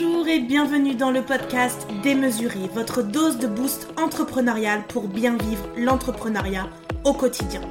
Bonjour 0.00 0.28
et 0.28 0.38
bienvenue 0.38 0.94
dans 0.94 1.10
le 1.10 1.22
podcast 1.22 1.88
Démesuré, 2.04 2.70
votre 2.72 3.02
dose 3.02 3.38
de 3.38 3.48
boost 3.48 3.88
entrepreneurial 3.96 4.84
pour 4.86 5.08
bien 5.08 5.36
vivre 5.36 5.68
l'entrepreneuriat 5.76 6.68
au 7.04 7.12
quotidien. 7.12 7.62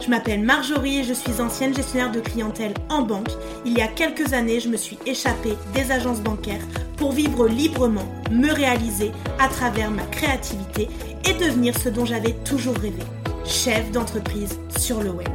Je 0.00 0.08
m'appelle 0.08 0.40
Marjorie 0.40 1.00
et 1.00 1.04
je 1.04 1.12
suis 1.12 1.42
ancienne 1.42 1.74
gestionnaire 1.74 2.10
de 2.10 2.20
clientèle 2.20 2.72
en 2.88 3.02
banque. 3.02 3.28
Il 3.66 3.76
y 3.76 3.82
a 3.82 3.88
quelques 3.88 4.32
années, 4.32 4.60
je 4.60 4.68
me 4.68 4.78
suis 4.78 4.98
échappée 5.04 5.58
des 5.74 5.90
agences 5.90 6.20
bancaires 6.20 6.64
pour 6.96 7.12
vivre 7.12 7.46
librement, 7.46 8.08
me 8.30 8.50
réaliser 8.50 9.12
à 9.38 9.48
travers 9.48 9.90
ma 9.90 10.04
créativité 10.04 10.88
et 11.28 11.34
devenir 11.34 11.76
ce 11.76 11.90
dont 11.90 12.06
j'avais 12.06 12.34
toujours 12.44 12.76
rêvé, 12.76 13.02
chef 13.44 13.90
d'entreprise 13.90 14.58
sur 14.78 15.02
le 15.02 15.10
web. 15.10 15.28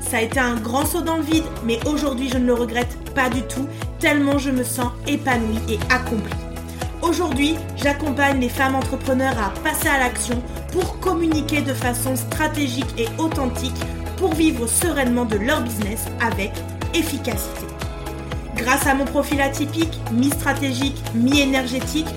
Ça 0.00 0.18
a 0.18 0.22
été 0.22 0.38
un 0.38 0.56
grand 0.56 0.86
saut 0.86 1.02
dans 1.02 1.16
le 1.16 1.22
vide, 1.22 1.44
mais 1.64 1.80
aujourd'hui 1.86 2.28
je 2.28 2.38
ne 2.38 2.46
le 2.46 2.54
regrette 2.54 2.96
pas 3.20 3.28
du 3.28 3.42
tout, 3.42 3.68
tellement 3.98 4.38
je 4.38 4.50
me 4.50 4.64
sens 4.64 4.92
épanouie 5.06 5.60
et 5.68 5.78
accomplie. 5.92 6.32
Aujourd'hui, 7.02 7.54
j'accompagne 7.76 8.40
les 8.40 8.48
femmes 8.48 8.74
entrepreneurs 8.74 9.36
à 9.38 9.50
passer 9.62 9.88
à 9.88 9.98
l'action 9.98 10.42
pour 10.72 11.00
communiquer 11.00 11.60
de 11.60 11.74
façon 11.74 12.16
stratégique 12.16 12.94
et 12.96 13.08
authentique 13.18 13.78
pour 14.16 14.32
vivre 14.32 14.66
sereinement 14.66 15.26
de 15.26 15.36
leur 15.36 15.60
business 15.60 16.06
avec 16.22 16.50
efficacité. 16.94 17.66
Grâce 18.56 18.86
à 18.86 18.94
mon 18.94 19.04
profil 19.04 19.42
atypique, 19.42 20.00
mi-stratégique, 20.12 21.02
mi-énergétique, 21.14 22.08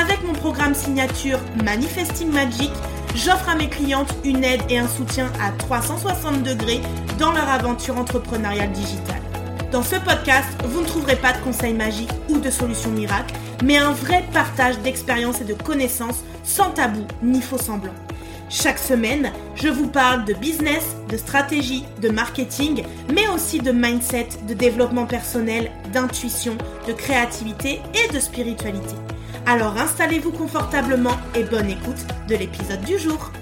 avec 0.00 0.24
mon 0.24 0.32
programme 0.32 0.74
signature 0.74 1.40
Manifesting 1.62 2.32
Magic, 2.32 2.70
j'offre 3.14 3.50
à 3.50 3.54
mes 3.54 3.68
clientes 3.68 4.14
une 4.24 4.42
aide 4.44 4.62
et 4.70 4.78
un 4.78 4.88
soutien 4.88 5.30
à 5.42 5.50
360 5.52 6.42
degrés 6.42 6.80
dans 7.18 7.32
leur 7.32 7.50
aventure 7.50 7.98
entrepreneuriale 7.98 8.72
digitale. 8.72 9.17
Dans 9.70 9.82
ce 9.82 9.96
podcast, 9.96 10.48
vous 10.64 10.80
ne 10.80 10.86
trouverez 10.86 11.16
pas 11.16 11.34
de 11.34 11.44
conseils 11.44 11.74
magiques 11.74 12.12
ou 12.30 12.38
de 12.38 12.48
solutions 12.48 12.90
miracles, 12.90 13.34
mais 13.62 13.76
un 13.76 13.92
vrai 13.92 14.24
partage 14.32 14.78
d'expériences 14.78 15.42
et 15.42 15.44
de 15.44 15.52
connaissances 15.52 16.24
sans 16.42 16.70
tabou 16.70 17.06
ni 17.22 17.42
faux 17.42 17.58
semblant. 17.58 17.92
Chaque 18.48 18.78
semaine, 18.78 19.30
je 19.56 19.68
vous 19.68 19.88
parle 19.88 20.24
de 20.24 20.32
business, 20.32 20.96
de 21.10 21.18
stratégie, 21.18 21.84
de 22.00 22.08
marketing, 22.08 22.82
mais 23.12 23.28
aussi 23.28 23.58
de 23.58 23.70
mindset, 23.70 24.28
de 24.48 24.54
développement 24.54 25.04
personnel, 25.04 25.70
d'intuition, 25.92 26.56
de 26.86 26.94
créativité 26.94 27.82
et 27.92 28.10
de 28.10 28.20
spiritualité. 28.20 28.94
Alors 29.44 29.76
installez-vous 29.76 30.32
confortablement 30.32 31.18
et 31.34 31.44
bonne 31.44 31.68
écoute 31.68 32.06
de 32.26 32.36
l'épisode 32.36 32.80
du 32.86 32.98
jour. 32.98 33.32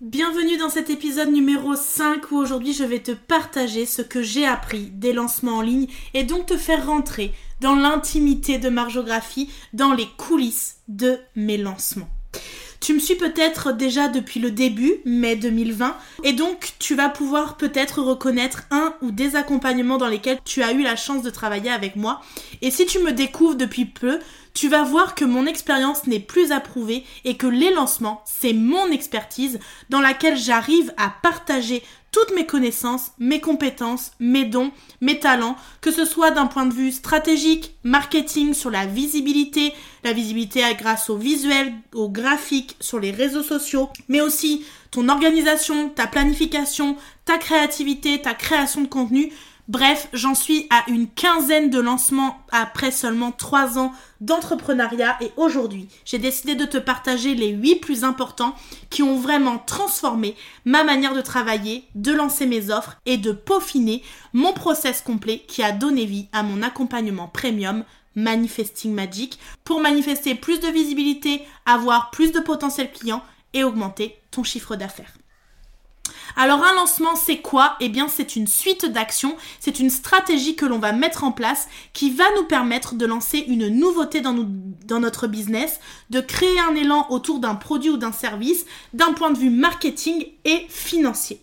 Bienvenue 0.00 0.56
dans 0.56 0.70
cet 0.70 0.88
épisode 0.88 1.30
numéro 1.30 1.76
5 1.76 2.30
où 2.30 2.38
aujourd'hui 2.38 2.72
je 2.72 2.84
vais 2.84 3.00
te 3.00 3.12
partager 3.12 3.84
ce 3.84 4.00
que 4.00 4.22
j'ai 4.22 4.46
appris 4.46 4.86
des 4.94 5.12
lancements 5.12 5.58
en 5.58 5.60
ligne 5.60 5.88
et 6.14 6.24
donc 6.24 6.46
te 6.46 6.56
faire 6.56 6.86
rentrer 6.86 7.34
dans 7.60 7.74
l'intimité 7.74 8.56
de 8.56 8.70
Margeographie, 8.70 9.50
dans 9.74 9.92
les 9.92 10.08
coulisses 10.16 10.78
de 10.88 11.18
mes 11.36 11.58
lancements. 11.58 12.08
Tu 12.80 12.94
me 12.94 12.98
suis 12.98 13.14
peut-être 13.14 13.72
déjà 13.72 14.08
depuis 14.08 14.40
le 14.40 14.50
début, 14.50 14.94
mai 15.04 15.36
2020, 15.36 15.94
et 16.24 16.32
donc 16.32 16.72
tu 16.78 16.94
vas 16.94 17.10
pouvoir 17.10 17.58
peut-être 17.58 18.00
reconnaître 18.00 18.62
un 18.70 18.94
ou 19.02 19.10
des 19.10 19.36
accompagnements 19.36 19.98
dans 19.98 20.08
lesquels 20.08 20.38
tu 20.46 20.62
as 20.62 20.72
eu 20.72 20.82
la 20.82 20.96
chance 20.96 21.22
de 21.22 21.28
travailler 21.28 21.70
avec 21.70 21.94
moi. 21.94 22.22
Et 22.62 22.70
si 22.70 22.86
tu 22.86 22.98
me 23.00 23.12
découvres 23.12 23.56
depuis 23.56 23.84
peu, 23.84 24.18
tu 24.54 24.68
vas 24.68 24.82
voir 24.82 25.14
que 25.14 25.26
mon 25.26 25.46
expérience 25.46 26.06
n'est 26.06 26.20
plus 26.20 26.52
approuvée 26.52 27.04
et 27.24 27.36
que 27.36 27.46
les 27.46 27.72
lancements, 27.72 28.22
c'est 28.24 28.54
mon 28.54 28.90
expertise 28.90 29.58
dans 29.90 30.00
laquelle 30.00 30.38
j'arrive 30.38 30.92
à 30.96 31.12
partager 31.22 31.82
toutes 32.12 32.34
mes 32.34 32.46
connaissances, 32.46 33.12
mes 33.18 33.40
compétences, 33.40 34.12
mes 34.18 34.44
dons, 34.44 34.72
mes 35.00 35.18
talents, 35.18 35.56
que 35.80 35.92
ce 35.92 36.04
soit 36.04 36.30
d'un 36.30 36.46
point 36.46 36.66
de 36.66 36.74
vue 36.74 36.90
stratégique, 36.90 37.76
marketing, 37.84 38.54
sur 38.54 38.70
la 38.70 38.86
visibilité, 38.86 39.72
la 40.02 40.12
visibilité 40.12 40.62
grâce 40.78 41.08
au 41.08 41.16
visuel, 41.16 41.72
au 41.94 42.08
graphique, 42.08 42.76
sur 42.80 42.98
les 42.98 43.10
réseaux 43.10 43.42
sociaux, 43.42 43.90
mais 44.08 44.20
aussi 44.20 44.64
ton 44.90 45.08
organisation, 45.08 45.88
ta 45.88 46.06
planification, 46.06 46.96
ta 47.24 47.38
créativité, 47.38 48.20
ta 48.20 48.34
création 48.34 48.82
de 48.82 48.88
contenu. 48.88 49.32
Bref, 49.70 50.08
j'en 50.12 50.34
suis 50.34 50.66
à 50.70 50.82
une 50.90 51.08
quinzaine 51.08 51.70
de 51.70 51.78
lancements 51.78 52.44
après 52.50 52.90
seulement 52.90 53.30
trois 53.30 53.78
ans 53.78 53.92
d'entrepreneuriat 54.20 55.16
et 55.20 55.30
aujourd'hui, 55.36 55.86
j'ai 56.04 56.18
décidé 56.18 56.56
de 56.56 56.64
te 56.64 56.76
partager 56.76 57.36
les 57.36 57.50
huit 57.50 57.76
plus 57.76 58.02
importants 58.02 58.56
qui 58.90 59.04
ont 59.04 59.16
vraiment 59.16 59.58
transformé 59.58 60.34
ma 60.64 60.82
manière 60.82 61.14
de 61.14 61.20
travailler, 61.20 61.84
de 61.94 62.10
lancer 62.10 62.46
mes 62.46 62.70
offres 62.72 62.96
et 63.06 63.16
de 63.16 63.30
peaufiner 63.30 64.02
mon 64.32 64.52
process 64.52 65.02
complet 65.02 65.44
qui 65.46 65.62
a 65.62 65.70
donné 65.70 66.04
vie 66.04 66.26
à 66.32 66.42
mon 66.42 66.62
accompagnement 66.62 67.28
premium 67.28 67.84
Manifesting 68.16 68.92
Magic 68.92 69.38
pour 69.62 69.80
manifester 69.80 70.34
plus 70.34 70.58
de 70.58 70.66
visibilité, 70.66 71.42
avoir 71.64 72.10
plus 72.10 72.32
de 72.32 72.40
potentiel 72.40 72.90
client 72.90 73.22
et 73.54 73.62
augmenter 73.62 74.16
ton 74.32 74.42
chiffre 74.42 74.74
d'affaires. 74.74 75.19
Alors 76.36 76.64
un 76.64 76.74
lancement, 76.74 77.16
c'est 77.16 77.38
quoi? 77.38 77.76
Eh 77.80 77.88
bien, 77.88 78.08
c'est 78.08 78.36
une 78.36 78.46
suite 78.46 78.86
d'actions, 78.86 79.36
c'est 79.58 79.80
une 79.80 79.90
stratégie 79.90 80.56
que 80.56 80.66
l'on 80.66 80.78
va 80.78 80.92
mettre 80.92 81.24
en 81.24 81.32
place 81.32 81.68
qui 81.92 82.10
va 82.10 82.24
nous 82.36 82.44
permettre 82.44 82.94
de 82.94 83.06
lancer 83.06 83.44
une 83.48 83.68
nouveauté 83.68 84.20
dans, 84.20 84.34
notre 85.00 85.26
business, 85.26 85.80
de 86.10 86.20
créer 86.20 86.58
un 86.60 86.74
élan 86.74 87.06
autour 87.10 87.38
d'un 87.38 87.54
produit 87.54 87.90
ou 87.90 87.96
d'un 87.96 88.12
service 88.12 88.66
d'un 88.92 89.12
point 89.12 89.30
de 89.30 89.38
vue 89.38 89.50
marketing 89.50 90.26
et 90.44 90.66
financier. 90.68 91.42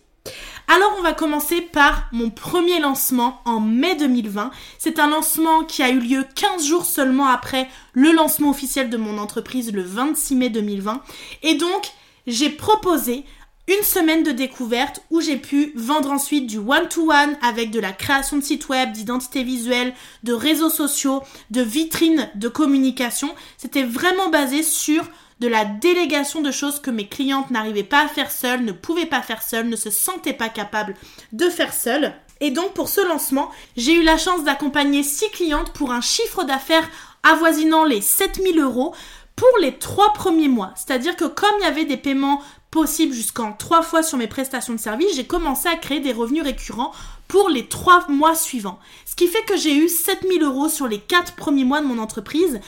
Alors 0.70 0.94
on 0.98 1.02
va 1.02 1.14
commencer 1.14 1.62
par 1.62 2.08
mon 2.12 2.28
premier 2.28 2.78
lancement 2.78 3.40
en 3.46 3.58
mai 3.58 3.94
2020. 3.94 4.50
C'est 4.78 4.98
un 4.98 5.08
lancement 5.08 5.64
qui 5.64 5.82
a 5.82 5.88
eu 5.88 5.98
lieu 5.98 6.26
15 6.34 6.66
jours 6.66 6.84
seulement 6.84 7.26
après 7.26 7.68
le 7.94 8.12
lancement 8.12 8.50
officiel 8.50 8.90
de 8.90 8.98
mon 8.98 9.16
entreprise 9.16 9.72
le 9.72 9.80
26 9.80 10.34
mai 10.36 10.50
2020. 10.50 11.02
Et 11.42 11.54
donc 11.54 11.90
j'ai 12.26 12.50
proposé 12.50 13.24
une 13.68 13.84
semaine 13.84 14.22
de 14.22 14.32
découverte 14.32 15.02
où 15.10 15.20
j'ai 15.20 15.36
pu 15.36 15.72
vendre 15.76 16.10
ensuite 16.10 16.46
du 16.46 16.56
one-to-one 16.56 17.36
avec 17.42 17.70
de 17.70 17.78
la 17.78 17.92
création 17.92 18.38
de 18.38 18.42
sites 18.42 18.68
web, 18.70 18.92
d'identité 18.92 19.42
visuelle, 19.42 19.92
de 20.24 20.32
réseaux 20.32 20.70
sociaux, 20.70 21.22
de 21.50 21.60
vitrines 21.60 22.30
de 22.34 22.48
communication. 22.48 23.28
C'était 23.58 23.82
vraiment 23.82 24.30
basé 24.30 24.62
sur 24.62 25.04
de 25.40 25.48
la 25.48 25.66
délégation 25.66 26.40
de 26.40 26.50
choses 26.50 26.80
que 26.80 26.90
mes 26.90 27.06
clientes 27.06 27.50
n'arrivaient 27.50 27.84
pas 27.84 28.04
à 28.04 28.08
faire 28.08 28.30
seules, 28.30 28.64
ne 28.64 28.72
pouvaient 28.72 29.06
pas 29.06 29.22
faire 29.22 29.42
seules, 29.42 29.68
ne 29.68 29.76
se 29.76 29.90
sentaient 29.90 30.32
pas 30.32 30.48
capables 30.48 30.94
de 31.32 31.48
faire 31.50 31.74
seules. 31.74 32.14
Et 32.40 32.50
donc 32.50 32.72
pour 32.72 32.88
ce 32.88 33.06
lancement, 33.06 33.50
j'ai 33.76 33.94
eu 33.94 34.02
la 34.02 34.16
chance 34.16 34.44
d'accompagner 34.44 35.02
six 35.02 35.30
clientes 35.30 35.72
pour 35.72 35.92
un 35.92 36.00
chiffre 36.00 36.42
d'affaires 36.42 36.88
avoisinant 37.22 37.84
les 37.84 38.00
7000 38.00 38.58
euros 38.60 38.94
pour 39.38 39.58
les 39.60 39.78
trois 39.78 40.12
premiers 40.12 40.48
mois. 40.48 40.72
C'est-à-dire 40.74 41.14
que 41.14 41.24
comme 41.24 41.54
il 41.60 41.64
y 41.64 41.66
avait 41.66 41.84
des 41.84 41.96
paiements 41.96 42.42
possible 42.70 43.14
jusqu'en 43.14 43.52
trois 43.52 43.82
fois 43.82 44.02
sur 44.02 44.18
mes 44.18 44.26
prestations 44.26 44.74
de 44.74 44.80
service, 44.80 45.14
j'ai 45.14 45.26
commencé 45.26 45.68
à 45.68 45.76
créer 45.76 46.00
des 46.00 46.12
revenus 46.12 46.42
récurrents 46.42 46.92
pour 47.26 47.48
les 47.48 47.66
trois 47.66 48.06
mois 48.08 48.34
suivants. 48.34 48.78
Ce 49.06 49.14
qui 49.14 49.26
fait 49.26 49.44
que 49.44 49.56
j'ai 49.56 49.76
eu 49.76 49.88
7000 49.88 50.42
euros 50.42 50.68
sur 50.68 50.88
les 50.88 50.98
quatre 50.98 51.34
premiers 51.34 51.64
mois 51.64 51.80
de 51.80 51.86
mon 51.86 51.98
entreprise. 51.98 52.60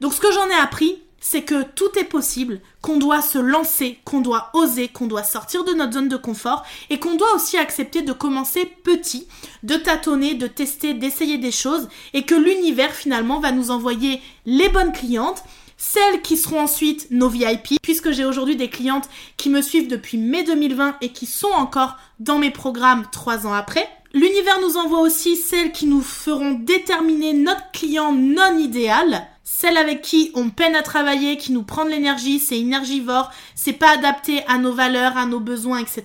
Donc 0.00 0.12
ce 0.12 0.20
que 0.20 0.32
j'en 0.32 0.48
ai 0.48 0.60
appris, 0.60 1.02
c'est 1.20 1.42
que 1.42 1.64
tout 1.64 1.98
est 1.98 2.04
possible, 2.04 2.60
qu'on 2.82 2.98
doit 2.98 3.22
se 3.22 3.38
lancer, 3.38 3.98
qu'on 4.04 4.20
doit 4.20 4.50
oser, 4.52 4.88
qu'on 4.88 5.06
doit 5.06 5.24
sortir 5.24 5.64
de 5.64 5.72
notre 5.72 5.94
zone 5.94 6.08
de 6.08 6.16
confort 6.16 6.64
et 6.88 7.00
qu'on 7.00 7.16
doit 7.16 7.34
aussi 7.34 7.56
accepter 7.56 8.02
de 8.02 8.12
commencer 8.12 8.64
petit, 8.84 9.26
de 9.62 9.74
tâtonner, 9.74 10.34
de 10.34 10.46
tester, 10.46 10.94
d'essayer 10.94 11.38
des 11.38 11.50
choses 11.50 11.88
et 12.12 12.22
que 12.22 12.34
l'univers 12.34 12.92
finalement 12.92 13.40
va 13.40 13.50
nous 13.50 13.70
envoyer 13.70 14.20
les 14.44 14.68
bonnes 14.68 14.92
clientes 14.92 15.42
celles 15.76 16.22
qui 16.22 16.36
seront 16.36 16.60
ensuite 16.60 17.08
nos 17.10 17.28
VIP, 17.28 17.78
puisque 17.82 18.10
j'ai 18.12 18.24
aujourd'hui 18.24 18.56
des 18.56 18.70
clientes 18.70 19.08
qui 19.36 19.50
me 19.50 19.62
suivent 19.62 19.88
depuis 19.88 20.18
mai 20.18 20.42
2020 20.44 20.96
et 21.00 21.10
qui 21.10 21.26
sont 21.26 21.52
encore 21.54 21.96
dans 22.18 22.38
mes 22.38 22.50
programmes 22.50 23.06
trois 23.12 23.46
ans 23.46 23.52
après. 23.52 23.88
L'univers 24.14 24.60
nous 24.62 24.76
envoie 24.76 25.00
aussi 25.00 25.36
celles 25.36 25.72
qui 25.72 25.86
nous 25.86 26.00
feront 26.00 26.52
déterminer 26.52 27.34
notre 27.34 27.70
client 27.72 28.12
non 28.12 28.56
idéal, 28.56 29.26
celles 29.44 29.76
avec 29.76 30.00
qui 30.00 30.30
on 30.34 30.48
peine 30.48 30.74
à 30.74 30.82
travailler, 30.82 31.36
qui 31.36 31.52
nous 31.52 31.62
prend 31.62 31.84
de 31.84 31.90
l'énergie, 31.90 32.38
c'est 32.38 32.58
énergivore, 32.58 33.30
c'est 33.54 33.72
pas 33.72 33.90
adapté 33.90 34.42
à 34.48 34.58
nos 34.58 34.72
valeurs, 34.72 35.16
à 35.16 35.26
nos 35.26 35.40
besoins, 35.40 35.78
etc. 35.78 36.04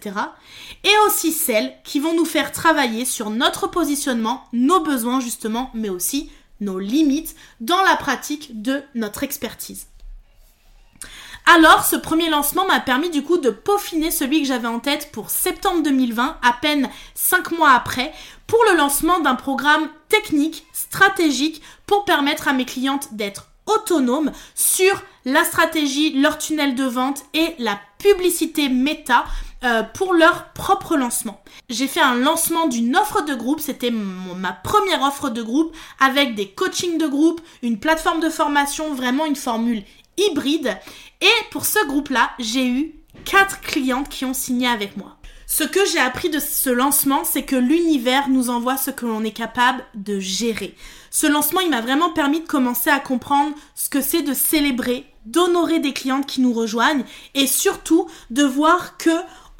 Et 0.83 1.07
aussi 1.07 1.31
celles 1.31 1.73
qui 1.83 1.99
vont 1.99 2.13
nous 2.13 2.25
faire 2.25 2.51
travailler 2.51 3.05
sur 3.05 3.29
notre 3.29 3.67
positionnement, 3.67 4.43
nos 4.51 4.81
besoins 4.81 5.21
justement, 5.21 5.71
mais 5.73 5.89
aussi 5.89 6.29
nos 6.61 6.79
limites 6.79 7.35
dans 7.59 7.81
la 7.83 7.95
pratique 7.95 8.61
de 8.61 8.81
notre 8.95 9.23
expertise. 9.23 9.87
Alors, 11.47 11.83
ce 11.83 11.95
premier 11.95 12.29
lancement 12.29 12.67
m'a 12.67 12.79
permis 12.79 13.09
du 13.09 13.23
coup 13.23 13.37
de 13.37 13.49
peaufiner 13.49 14.11
celui 14.11 14.41
que 14.41 14.47
j'avais 14.47 14.67
en 14.67 14.79
tête 14.79 15.11
pour 15.11 15.31
septembre 15.31 15.83
2020, 15.83 16.37
à 16.41 16.53
peine 16.53 16.89
5 17.15 17.51
mois 17.51 17.71
après, 17.71 18.13
pour 18.45 18.63
le 18.69 18.77
lancement 18.77 19.19
d'un 19.19 19.35
programme 19.35 19.89
technique, 20.07 20.65
stratégique, 20.71 21.61
pour 21.87 22.05
permettre 22.05 22.47
à 22.47 22.53
mes 22.53 22.65
clientes 22.65 23.13
d'être 23.13 23.47
autonomes 23.65 24.31
sur 24.55 25.01
la 25.25 25.43
stratégie, 25.43 26.19
leur 26.19 26.37
tunnel 26.37 26.75
de 26.75 26.83
vente 26.83 27.23
et 27.33 27.55
la 27.59 27.79
publicité 27.97 28.69
méta 28.69 29.25
euh, 29.63 29.83
pour 29.83 30.13
leur 30.13 30.53
propre 30.53 30.97
lancement. 30.97 31.43
J'ai 31.69 31.87
fait 31.87 32.01
un 32.01 32.15
lancement 32.15 32.67
d'une 32.67 32.95
offre 32.97 33.23
de 33.23 33.35
groupe, 33.35 33.59
c'était 33.59 33.91
ma 33.91 34.53
première 34.53 35.03
offre 35.03 35.29
de 35.29 35.43
groupe 35.43 35.75
avec 35.99 36.33
des 36.33 36.47
coachings 36.49 36.97
de 36.97 37.07
groupe, 37.07 37.41
une 37.61 37.79
plateforme 37.79 38.21
de 38.21 38.29
formation, 38.29 38.93
vraiment 38.93 39.25
une 39.25 39.35
formule 39.35 39.83
hybride. 40.17 40.77
Et 41.21 41.45
pour 41.51 41.65
ce 41.65 41.85
groupe-là, 41.85 42.31
j'ai 42.39 42.67
eu 42.67 42.95
quatre 43.23 43.61
clientes 43.61 44.09
qui 44.09 44.25
ont 44.25 44.33
signé 44.33 44.67
avec 44.67 44.97
moi. 44.97 45.17
Ce 45.45 45.65
que 45.65 45.85
j'ai 45.85 45.99
appris 45.99 46.29
de 46.29 46.39
ce 46.39 46.69
lancement, 46.69 47.25
c'est 47.25 47.43
que 47.43 47.57
l'univers 47.57 48.29
nous 48.29 48.49
envoie 48.49 48.77
ce 48.77 48.89
que 48.89 49.05
l'on 49.05 49.23
est 49.25 49.31
capable 49.31 49.83
de 49.95 50.17
gérer. 50.17 50.75
Ce 51.09 51.27
lancement, 51.27 51.59
il 51.59 51.69
m'a 51.69 51.81
vraiment 51.81 52.11
permis 52.11 52.39
de 52.39 52.47
commencer 52.47 52.89
à 52.89 53.01
comprendre 53.01 53.53
ce 53.75 53.89
que 53.89 53.99
c'est 53.99 54.21
de 54.21 54.33
célébrer, 54.33 55.05
d'honorer 55.25 55.79
des 55.79 55.93
clientes 55.93 56.25
qui 56.25 56.41
nous 56.41 56.53
rejoignent 56.53 57.03
et 57.33 57.47
surtout 57.47 58.07
de 58.29 58.43
voir 58.43 58.97
que 58.97 59.09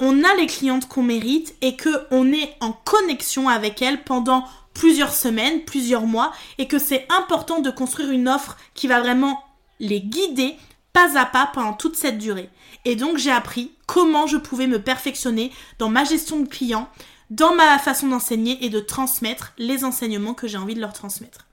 on 0.00 0.24
a 0.24 0.34
les 0.34 0.46
clientes 0.46 0.88
qu'on 0.88 1.02
mérite 1.02 1.54
et 1.60 1.76
que 1.76 2.06
on 2.10 2.32
est 2.32 2.56
en 2.60 2.72
connexion 2.72 3.48
avec 3.48 3.82
elles 3.82 4.02
pendant 4.02 4.44
plusieurs 4.74 5.12
semaines, 5.12 5.64
plusieurs 5.64 6.06
mois 6.06 6.32
et 6.58 6.66
que 6.66 6.78
c'est 6.78 7.06
important 7.08 7.60
de 7.60 7.70
construire 7.70 8.10
une 8.10 8.28
offre 8.28 8.56
qui 8.74 8.88
va 8.88 9.00
vraiment 9.00 9.42
les 9.78 10.00
guider 10.00 10.56
pas 10.92 11.18
à 11.18 11.24
pas 11.24 11.50
pendant 11.52 11.72
toute 11.72 11.96
cette 11.96 12.18
durée. 12.18 12.50
Et 12.84 12.96
donc 12.96 13.18
j'ai 13.18 13.30
appris 13.30 13.72
comment 13.86 14.26
je 14.26 14.36
pouvais 14.36 14.66
me 14.66 14.82
perfectionner 14.82 15.52
dans 15.78 15.88
ma 15.88 16.04
gestion 16.04 16.40
de 16.40 16.48
clients, 16.48 16.88
dans 17.30 17.54
ma 17.54 17.78
façon 17.78 18.08
d'enseigner 18.08 18.64
et 18.64 18.70
de 18.70 18.80
transmettre 18.80 19.52
les 19.58 19.84
enseignements 19.84 20.34
que 20.34 20.48
j'ai 20.48 20.58
envie 20.58 20.74
de 20.74 20.80
leur 20.80 20.92
transmettre. 20.92 21.46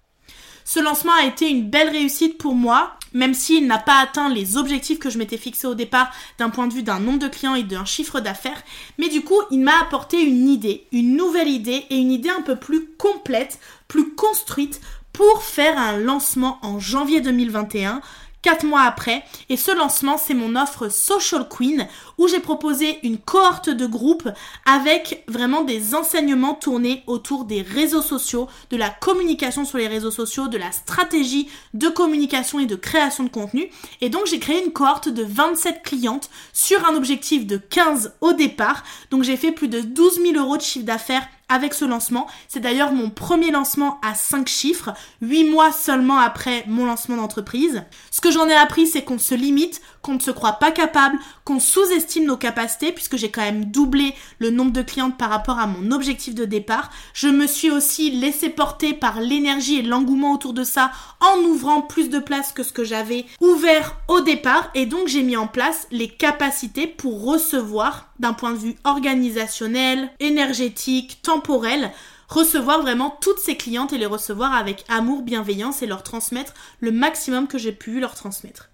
Ce 0.72 0.80
lancement 0.80 1.14
a 1.14 1.26
été 1.26 1.50
une 1.50 1.68
belle 1.68 1.90
réussite 1.90 2.38
pour 2.38 2.54
moi, 2.54 2.94
même 3.14 3.34
s'il 3.34 3.66
n'a 3.66 3.80
pas 3.80 3.98
atteint 3.98 4.30
les 4.30 4.56
objectifs 4.56 5.00
que 5.00 5.10
je 5.10 5.18
m'étais 5.18 5.40
fixés 5.40 5.66
au 5.66 5.74
départ 5.74 6.12
d'un 6.38 6.52
point 6.52 6.68
de 6.68 6.74
vue 6.76 6.84
d'un 6.84 7.00
nombre 7.00 7.18
de 7.18 7.28
clients 7.28 7.56
et 7.56 7.64
d'un 7.64 7.86
chiffre 7.86 8.20
d'affaires. 8.20 8.62
Mais 9.00 9.10
du 9.10 9.24
coup, 9.24 9.42
il 9.50 9.62
m'a 9.62 9.82
apporté 9.82 10.22
une 10.22 10.48
idée, 10.48 10.86
une 10.92 11.16
nouvelle 11.16 11.48
idée 11.48 11.88
et 11.90 11.98
une 11.98 12.12
idée 12.12 12.30
un 12.30 12.44
peu 12.44 12.56
plus 12.56 12.86
complète, 13.00 13.58
plus 13.88 14.14
construite 14.14 14.80
pour 15.12 15.42
faire 15.42 15.76
un 15.76 15.98
lancement 15.98 16.60
en 16.62 16.80
janvier 16.80 17.20
2021 17.22 18.02
Quatre 18.42 18.66
mois 18.66 18.84
après, 18.84 19.26
et 19.50 19.58
ce 19.58 19.76
lancement, 19.76 20.18
c'est 20.18 20.34
mon 20.34 20.56
offre 20.56 20.88
Social 20.88 21.46
Queen, 21.50 21.90
où 22.18 22.30
j'ai 22.30 22.40
proposé 22.40 22.98
une 23.04 23.18
cohorte 23.18 23.70
de 23.70 23.86
groupe 23.86 24.30
avec 24.66 25.26
vraiment 25.28 25.64
des 25.64 25.94
enseignements 25.94 26.54
tournés 26.54 27.04
autour 27.06 27.44
des 27.44 27.62
réseaux 27.62 28.02
sociaux, 28.02 28.48
de 28.70 28.78
la 28.78 28.90
communication 28.90 29.66
sur 29.66 29.78
les 29.78 29.90
réseaux 29.90 30.10
sociaux, 30.10 30.48
de 30.48 30.58
la 30.58 30.72
stratégie 30.72 31.50
de 31.74 31.90
communication 31.90 32.62
et 32.62 32.66
de 32.66 32.78
création 32.78 33.26
de 33.26 33.30
contenu. 33.30 33.70
Et 34.00 34.08
donc, 34.08 34.26
j'ai 34.26 34.40
créé 34.40 34.64
une 34.64 34.72
cohorte 34.72 35.10
de 35.10 35.24
27 35.24 35.84
clientes 35.84 36.30
sur 36.54 36.88
un 36.88 36.96
objectif 36.96 37.46
de 37.46 37.58
15 37.58 38.14
au 38.22 38.32
départ. 38.32 38.86
Donc, 39.12 39.24
j'ai 39.24 39.36
fait 39.36 39.52
plus 39.52 39.68
de 39.68 39.82
12 39.82 40.22
000 40.22 40.36
euros 40.38 40.56
de 40.56 40.62
chiffre 40.62 40.86
d'affaires 40.86 41.28
avec 41.50 41.74
ce 41.74 41.86
lancement. 41.86 42.28
C'est 42.48 42.60
d'ailleurs 42.60 42.94
mon 42.94 43.10
premier 43.10 43.52
lancement 43.52 44.00
à 44.02 44.16
5 44.16 44.48
chiffres, 44.48 44.94
8 45.22 45.50
mois 45.50 45.72
seulement 45.72 46.18
après 46.18 46.64
mon 46.68 46.86
lancement 46.86 47.18
d'entreprise. 47.18 47.84
Ce 48.12 48.22
que 48.22 48.32
j'en 48.32 48.48
ai 48.48 48.54
appris, 48.54 48.88
c'est 48.88 49.04
qu'on 49.04 49.20
se 49.20 49.36
limite, 49.36 49.82
qu'on 50.02 50.14
ne 50.14 50.20
se 50.20 50.32
croit 50.32 50.54
pas 50.54 50.72
capable, 50.72 51.18
qu'on 51.44 51.60
sous-estime 51.60 52.26
nos 52.26 52.38
capacités, 52.38 52.92
puisque 52.92 53.18
j'ai 53.18 53.32
quand 53.32 53.42
même 53.42 53.66
doublé 53.66 54.14
le 54.38 54.52
nombre 54.52 54.72
de 54.72 54.82
clientes 54.82 55.18
par 55.18 55.30
rapport 55.30 55.60
à 55.60 55.68
mon 55.68 55.92
objectif 55.92 56.36
de 56.36 56.46
départ. 56.46 56.92
Je 57.14 57.28
me 57.28 57.48
suis 57.48 57.72
aussi 57.72 58.12
laissé 58.12 58.50
porter 58.50 58.94
par 58.94 59.20
l'énergie 59.20 59.80
et 59.80 59.82
l'engouement 59.82 60.34
autour 60.34 60.54
de 60.54 60.64
ça 60.64 60.92
en 61.20 61.40
ouvrant 61.40 61.82
plus 61.82 62.10
de 62.10 62.20
place 62.20 62.52
que 62.52 62.64
ce 62.64 62.74
que 62.74 62.84
j'avais 62.84 63.26
ouvert 63.42 63.96
au 64.08 64.22
départ, 64.22 64.70
et 64.76 64.86
donc 64.86 65.08
j'ai 65.08 65.24
mis 65.24 65.38
en 65.38 65.48
place 65.48 65.88
les 65.92 66.08
capacités 66.08 66.88
pour 66.88 67.24
recevoir 67.24 68.09
d'un 68.20 68.34
point 68.34 68.52
de 68.52 68.58
vue 68.58 68.76
organisationnel, 68.84 70.12
énergétique, 70.20 71.22
temporel, 71.22 71.92
recevoir 72.28 72.82
vraiment 72.82 73.18
toutes 73.22 73.40
ces 73.40 73.58
clientes 73.58 73.94
et 73.94 73.98
les 73.98 74.06
recevoir 74.06 74.54
avec 74.54 74.86
amour, 74.88 75.24
bienveillance 75.24 75.82
et 75.82 75.88
leur 75.88 76.04
transmettre 76.04 76.54
le 76.80 76.92
maximum 76.92 77.48
que 77.48 77.58
j'ai 77.58 77.72
pu 77.72 78.00
leur 78.00 78.16
transmettre. 78.16 78.70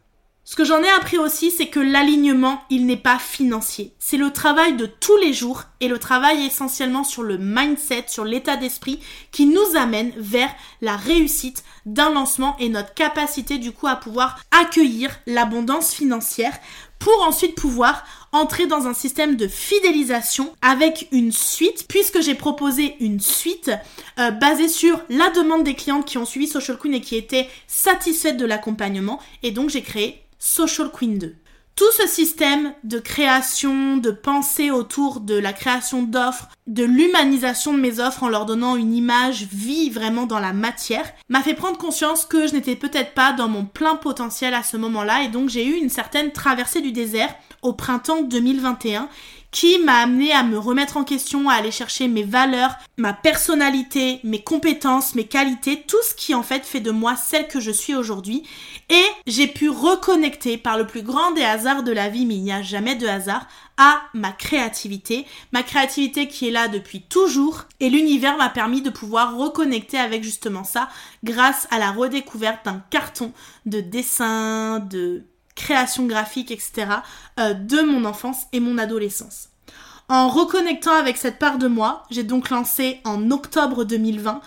Ce 0.47 0.55
que 0.55 0.63
j'en 0.63 0.83
ai 0.83 0.89
appris 0.89 1.17
aussi, 1.17 1.49
c'est 1.49 1.69
que 1.69 1.79
l'alignement, 1.79 2.61
il 2.69 2.85
n'est 2.85 2.97
pas 2.97 3.17
financier. 3.17 3.95
C'est 3.97 4.15
le 4.15 4.31
travail 4.31 4.75
de 4.75 4.85
tous 4.85 5.17
les 5.17 5.33
jours 5.33 5.63
et 5.79 5.87
le 5.87 5.97
travail 5.97 6.45
essentiellement 6.45 7.03
sur 7.03 7.23
le 7.23 7.39
mindset, 7.39 8.05
sur 8.09 8.25
l'état 8.25 8.55
d'esprit 8.55 8.99
qui 9.31 9.47
nous 9.47 9.75
amène 9.75 10.11
vers 10.17 10.53
la 10.81 10.97
réussite 10.97 11.63
d'un 11.87 12.11
lancement 12.11 12.55
et 12.59 12.69
notre 12.69 12.93
capacité 12.93 13.57
du 13.57 13.71
coup 13.71 13.87
à 13.87 13.95
pouvoir 13.95 14.39
accueillir 14.51 15.09
l'abondance 15.25 15.91
financière 15.95 16.53
pour 17.05 17.21
ensuite 17.21 17.53
pouvoir 17.53 18.03
entrer 18.31 18.65
dans 18.65 18.87
un 18.87 18.95
système 18.95 19.35
de 19.35 19.47
fidélisation 19.47 20.51
avec 20.63 21.07
une 21.11 21.31
suite, 21.31 21.85
puisque 21.87 22.19
j'ai 22.19 22.33
proposé 22.33 22.95
une 22.99 23.19
suite 23.19 23.69
euh, 24.17 24.31
basée 24.31 24.67
sur 24.67 24.99
la 25.09 25.29
demande 25.29 25.63
des 25.63 25.75
clientes 25.75 26.05
qui 26.05 26.17
ont 26.17 26.25
suivi 26.25 26.47
Social 26.47 26.79
Queen 26.79 26.95
et 26.95 27.01
qui 27.01 27.15
étaient 27.15 27.47
satisfaites 27.67 28.37
de 28.37 28.45
l'accompagnement. 28.47 29.19
Et 29.43 29.51
donc 29.51 29.69
j'ai 29.69 29.83
créé 29.83 30.23
Social 30.39 30.89
Queen 30.91 31.19
2. 31.19 31.35
Tout 31.75 31.91
ce 31.91 32.07
système 32.07 32.73
de 32.85 32.99
création, 32.99 33.97
de 33.97 34.09
pensée 34.09 34.71
autour 34.71 35.19
de 35.19 35.35
la 35.35 35.51
création 35.51 36.03
d'offres, 36.03 36.47
de 36.67 36.85
l'humanisation 36.85 37.73
de 37.73 37.79
mes 37.79 37.99
offres 37.99 38.23
en 38.23 38.29
leur 38.29 38.45
donnant 38.45 38.77
une 38.77 38.93
image 38.93 39.47
vie 39.51 39.89
vraiment 39.89 40.25
dans 40.25 40.39
la 40.39 40.53
matière, 40.53 41.11
m'a 41.27 41.41
fait 41.41 41.53
prendre 41.53 41.77
conscience 41.77 42.23
que 42.23 42.47
je 42.47 42.53
n'étais 42.53 42.77
peut-être 42.77 43.13
pas 43.13 43.33
dans 43.33 43.49
mon 43.49 43.65
plein 43.65 43.97
potentiel 43.97 44.53
à 44.53 44.63
ce 44.63 44.77
moment-là 44.77 45.23
et 45.23 45.27
donc 45.27 45.49
j'ai 45.49 45.65
eu 45.65 45.73
une 45.73 45.89
certaine 45.89 46.31
traversée 46.31 46.79
du 46.79 46.93
désert 46.93 47.35
au 47.61 47.73
printemps 47.73 48.21
2021 48.21 49.09
qui 49.55 49.79
m'a 49.79 49.99
amené 49.99 50.33
à 50.33 50.43
me 50.43 50.57
remettre 50.57 50.97
en 50.97 51.05
question, 51.05 51.47
à 51.47 51.53
aller 51.53 51.71
chercher 51.71 52.09
mes 52.09 52.23
valeurs, 52.23 52.75
ma 52.97 53.13
personnalité, 53.13 54.19
mes 54.25 54.43
compétences, 54.43 55.15
mes 55.15 55.23
qualités, 55.23 55.83
tout 55.87 56.03
ce 56.05 56.13
qui 56.13 56.35
en 56.35 56.43
fait 56.43 56.65
fait 56.65 56.81
de 56.81 56.91
moi 56.91 57.15
celle 57.15 57.47
que 57.47 57.61
je 57.61 57.71
suis 57.71 57.95
aujourd'hui. 57.95 58.43
Et 58.89 59.05
j'ai 59.27 59.47
pu 59.47 59.69
reconnecter 59.69 60.57
par 60.57 60.77
le 60.77 60.85
plus 60.85 61.03
grand 61.03 61.31
des 61.31 61.45
hasards 61.45 61.83
de 61.83 61.93
la 61.93 62.09
vie, 62.09 62.25
mais 62.25 62.35
il 62.35 62.43
n'y 62.43 62.51
a 62.51 62.63
jamais 62.63 62.95
de 62.95 63.07
hasard, 63.07 63.47
à 63.77 64.01
ma 64.13 64.33
créativité, 64.33 65.25
ma 65.53 65.63
créativité 65.63 66.27
qui 66.27 66.49
est 66.49 66.51
là 66.51 66.67
depuis 66.67 67.03
toujours 67.03 67.63
et 67.79 67.89
l'univers 67.89 68.37
m'a 68.37 68.49
permis 68.49 68.81
de 68.81 68.89
pouvoir 68.89 69.37
reconnecter 69.37 69.97
avec 69.97 70.21
justement 70.21 70.65
ça 70.65 70.89
grâce 71.23 71.65
à 71.71 71.79
la 71.79 71.91
redécouverte 71.91 72.65
d'un 72.65 72.83
carton 72.89 73.31
de 73.65 73.79
dessin, 73.79 74.79
de 74.79 75.23
création 75.55 76.05
graphique, 76.05 76.51
etc. 76.51 76.87
Euh, 77.39 77.53
de 77.53 77.81
mon 77.81 78.05
enfance 78.05 78.43
et 78.51 78.59
mon 78.59 78.77
adolescence. 78.77 79.49
En 80.07 80.29
reconnectant 80.29 80.93
avec 80.93 81.17
cette 81.17 81.39
part 81.39 81.57
de 81.57 81.67
moi, 81.67 82.03
j'ai 82.11 82.23
donc 82.23 82.49
lancé 82.49 82.99
en 83.05 83.31
octobre 83.31 83.85
2020 83.85 84.41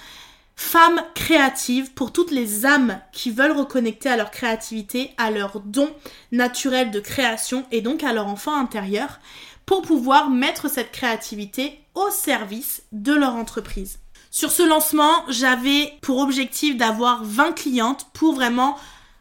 Femmes 0.61 1.01
créatives 1.15 1.93
pour 1.93 2.13
toutes 2.13 2.33
les 2.33 2.67
âmes 2.67 2.99
qui 3.13 3.31
veulent 3.31 3.57
reconnecter 3.57 4.09
à 4.09 4.17
leur 4.17 4.33
créativité, 4.33 5.13
à 5.17 5.31
leur 5.31 5.61
don 5.61 5.89
naturel 6.33 6.91
de 6.91 6.99
création 6.99 7.65
et 7.71 7.81
donc 7.81 8.03
à 8.03 8.13
leur 8.13 8.27
enfant 8.27 8.59
intérieur 8.59 9.21
pour 9.67 9.83
pouvoir 9.83 10.31
mettre 10.31 10.69
cette 10.69 10.91
créativité 10.91 11.79
au 11.95 12.11
service 12.11 12.83
de 12.91 13.15
leur 13.15 13.37
entreprise. 13.37 14.01
Sur 14.33 14.51
ce 14.51 14.65
lancement, 14.65 15.25
j'avais 15.29 15.93
pour 16.03 16.19
objectif 16.19 16.77
d'avoir 16.77 17.23
20 17.23 17.53
clientes 17.53 18.09
pour 18.13 18.35
vraiment 18.35 18.77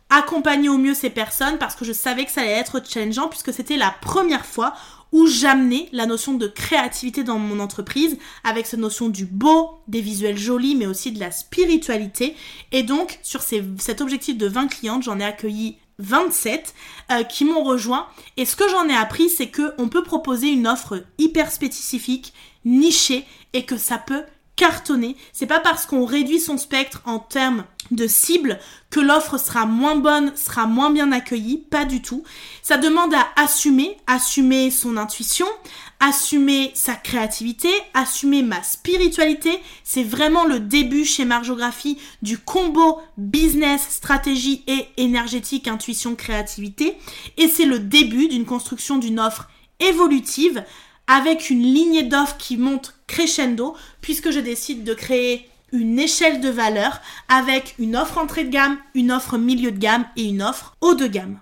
accompagner 0.09 0.69
au 0.69 0.77
mieux 0.77 0.93
ces 0.93 1.09
personnes 1.09 1.57
parce 1.57 1.75
que 1.75 1.85
je 1.85 1.91
savais 1.91 2.25
que 2.25 2.31
ça 2.31 2.41
allait 2.41 2.51
être 2.51 2.81
challengeant 2.87 3.27
puisque 3.27 3.53
c'était 3.53 3.77
la 3.77 3.91
première 4.01 4.45
fois 4.45 4.73
où 5.11 5.25
j'amenais 5.25 5.89
la 5.91 6.05
notion 6.05 6.33
de 6.33 6.47
créativité 6.47 7.23
dans 7.23 7.39
mon 7.39 7.59
entreprise 7.59 8.17
avec 8.43 8.65
cette 8.65 8.79
notion 8.79 9.09
du 9.09 9.25
beau, 9.25 9.79
des 9.87 10.01
visuels 10.01 10.37
jolis 10.37 10.75
mais 10.75 10.85
aussi 10.85 11.11
de 11.11 11.19
la 11.19 11.31
spiritualité. 11.31 12.35
Et 12.71 12.83
donc 12.83 13.19
sur 13.23 13.41
cet 13.41 14.01
objectif 14.01 14.37
de 14.37 14.47
20 14.47 14.67
clientes 14.67 15.03
j'en 15.03 15.19
ai 15.19 15.25
accueilli 15.25 15.77
27 15.99 16.73
euh, 17.11 17.23
qui 17.23 17.43
m'ont 17.43 17.63
rejoint. 17.63 18.07
Et 18.37 18.45
ce 18.45 18.55
que 18.55 18.69
j'en 18.69 18.87
ai 18.87 18.95
appris 18.95 19.29
c'est 19.29 19.49
que 19.49 19.73
on 19.77 19.89
peut 19.89 20.03
proposer 20.03 20.47
une 20.47 20.67
offre 20.67 21.03
hyper 21.17 21.51
spécifique, 21.51 22.33
nichée 22.65 23.25
et 23.53 23.65
que 23.65 23.77
ça 23.77 23.97
peut 23.97 24.23
cartonner. 24.57 25.15
C'est 25.31 25.45
pas 25.45 25.61
parce 25.61 25.85
qu'on 25.85 26.05
réduit 26.05 26.41
son 26.41 26.57
spectre 26.57 27.01
en 27.05 27.19
termes 27.19 27.63
de 27.91 28.05
cible 28.07 28.59
que 28.89 28.99
l'offre 28.99 29.37
sera 29.37 29.65
moins 29.65 29.95
bonne, 29.95 30.35
sera 30.35 30.65
moins 30.65 30.89
bien 30.89 31.13
accueillie, 31.13 31.57
pas 31.69 31.85
du 31.85 32.01
tout. 32.01 32.23
Ça 32.61 32.77
demande 32.77 33.13
à 33.13 33.25
assumer, 33.37 33.95
assumer 34.07 34.71
son 34.71 34.97
intuition, 34.97 35.45
assumer 35.99 36.71
sa 36.73 36.95
créativité, 36.95 37.69
assumer 37.93 38.43
ma 38.43 38.61
spiritualité. 38.63 39.59
C'est 39.83 40.03
vraiment 40.03 40.45
le 40.45 40.59
début 40.59 41.05
chez 41.05 41.23
Margeographie 41.23 41.97
du 42.21 42.37
combo 42.37 42.99
business, 43.17 43.87
stratégie 43.89 44.63
et 44.67 44.87
énergétique, 44.97 45.67
intuition, 45.67 46.15
créativité. 46.15 46.97
Et 47.37 47.47
c'est 47.47 47.65
le 47.65 47.79
début 47.79 48.27
d'une 48.27 48.45
construction 48.45 48.97
d'une 48.97 49.19
offre 49.19 49.47
évolutive 49.79 50.63
avec 51.07 51.49
une 51.49 51.63
lignée 51.63 52.03
d'offres 52.03 52.37
qui 52.37 52.57
monte 52.57 52.93
crescendo 53.07 53.75
puisque 54.01 54.31
je 54.31 54.39
décide 54.39 54.83
de 54.83 54.93
créer 54.93 55.49
une 55.71 55.99
échelle 55.99 56.39
de 56.41 56.49
valeur 56.49 57.01
avec 57.29 57.75
une 57.79 57.95
offre 57.95 58.17
entrée 58.17 58.43
de 58.43 58.49
gamme, 58.49 58.77
une 58.93 59.11
offre 59.11 59.37
milieu 59.37 59.71
de 59.71 59.79
gamme 59.79 60.05
et 60.15 60.23
une 60.23 60.41
offre 60.41 60.75
haut 60.81 60.95
de 60.95 61.07
gamme. 61.07 61.39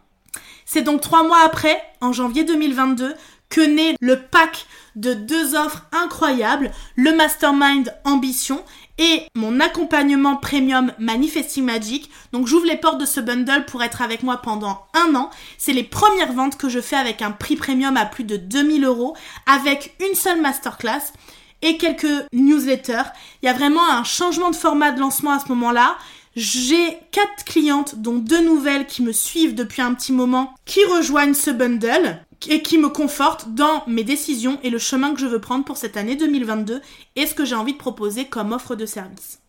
C'est 0.65 0.81
donc 0.81 1.01
trois 1.01 1.23
mois 1.23 1.43
après, 1.43 1.81
en 2.01 2.11
janvier 2.11 2.43
2022, 2.43 3.13
que 3.49 3.61
naît 3.61 3.95
le 4.01 4.21
pack 4.21 4.65
de 4.95 5.13
deux 5.13 5.55
offres 5.55 5.85
incroyables, 5.91 6.71
le 6.95 7.15
Mastermind 7.15 7.95
Ambition 8.03 8.63
et 8.97 9.23
mon 9.35 9.59
accompagnement 9.59 10.37
premium 10.37 10.91
Manifesting 10.99 11.65
Magic. 11.65 12.09
Donc 12.31 12.47
j'ouvre 12.47 12.65
les 12.65 12.77
portes 12.77 12.99
de 12.99 13.05
ce 13.05 13.19
bundle 13.19 13.65
pour 13.65 13.83
être 13.83 14.01
avec 14.01 14.23
moi 14.23 14.37
pendant 14.37 14.85
un 14.93 15.15
an. 15.15 15.29
C'est 15.57 15.73
les 15.73 15.83
premières 15.83 16.33
ventes 16.33 16.57
que 16.57 16.69
je 16.69 16.79
fais 16.79 16.95
avec 16.95 17.21
un 17.21 17.31
prix 17.31 17.55
premium 17.55 17.97
à 17.97 18.05
plus 18.05 18.23
de 18.23 18.37
2000 18.37 18.85
euros, 18.85 19.15
avec 19.45 19.95
une 19.99 20.15
seule 20.15 20.41
masterclass 20.41 21.13
et 21.61 21.77
quelques 21.77 22.25
newsletters. 22.33 23.11
Il 23.41 23.47
y 23.47 23.49
a 23.49 23.53
vraiment 23.53 23.89
un 23.89 24.03
changement 24.03 24.51
de 24.51 24.55
format 24.55 24.91
de 24.91 24.99
lancement 24.99 25.31
à 25.31 25.39
ce 25.39 25.49
moment-là. 25.49 25.97
J'ai 26.35 26.97
quatre 27.11 27.45
clientes, 27.45 27.95
dont 27.95 28.17
deux 28.17 28.43
nouvelles 28.43 28.87
qui 28.87 29.01
me 29.03 29.13
suivent 29.13 29.55
depuis 29.55 29.81
un 29.81 29.93
petit 29.93 30.11
moment, 30.11 30.53
qui 30.65 30.83
rejoignent 30.83 31.33
ce 31.33 31.49
bundle 31.49 32.24
et 32.49 32.61
qui 32.61 32.77
me 32.77 32.89
confortent 32.89 33.49
dans 33.53 33.83
mes 33.87 34.03
décisions 34.03 34.59
et 34.63 34.69
le 34.69 34.77
chemin 34.77 35.13
que 35.13 35.19
je 35.19 35.25
veux 35.25 35.41
prendre 35.41 35.65
pour 35.65 35.77
cette 35.77 35.97
année 35.97 36.15
2022 36.15 36.81
et 37.15 37.25
ce 37.25 37.33
que 37.33 37.45
j'ai 37.45 37.55
envie 37.55 37.73
de 37.73 37.77
proposer 37.77 38.25
comme 38.25 38.51
offre 38.51 38.75
de 38.75 38.85
service. 38.85 39.39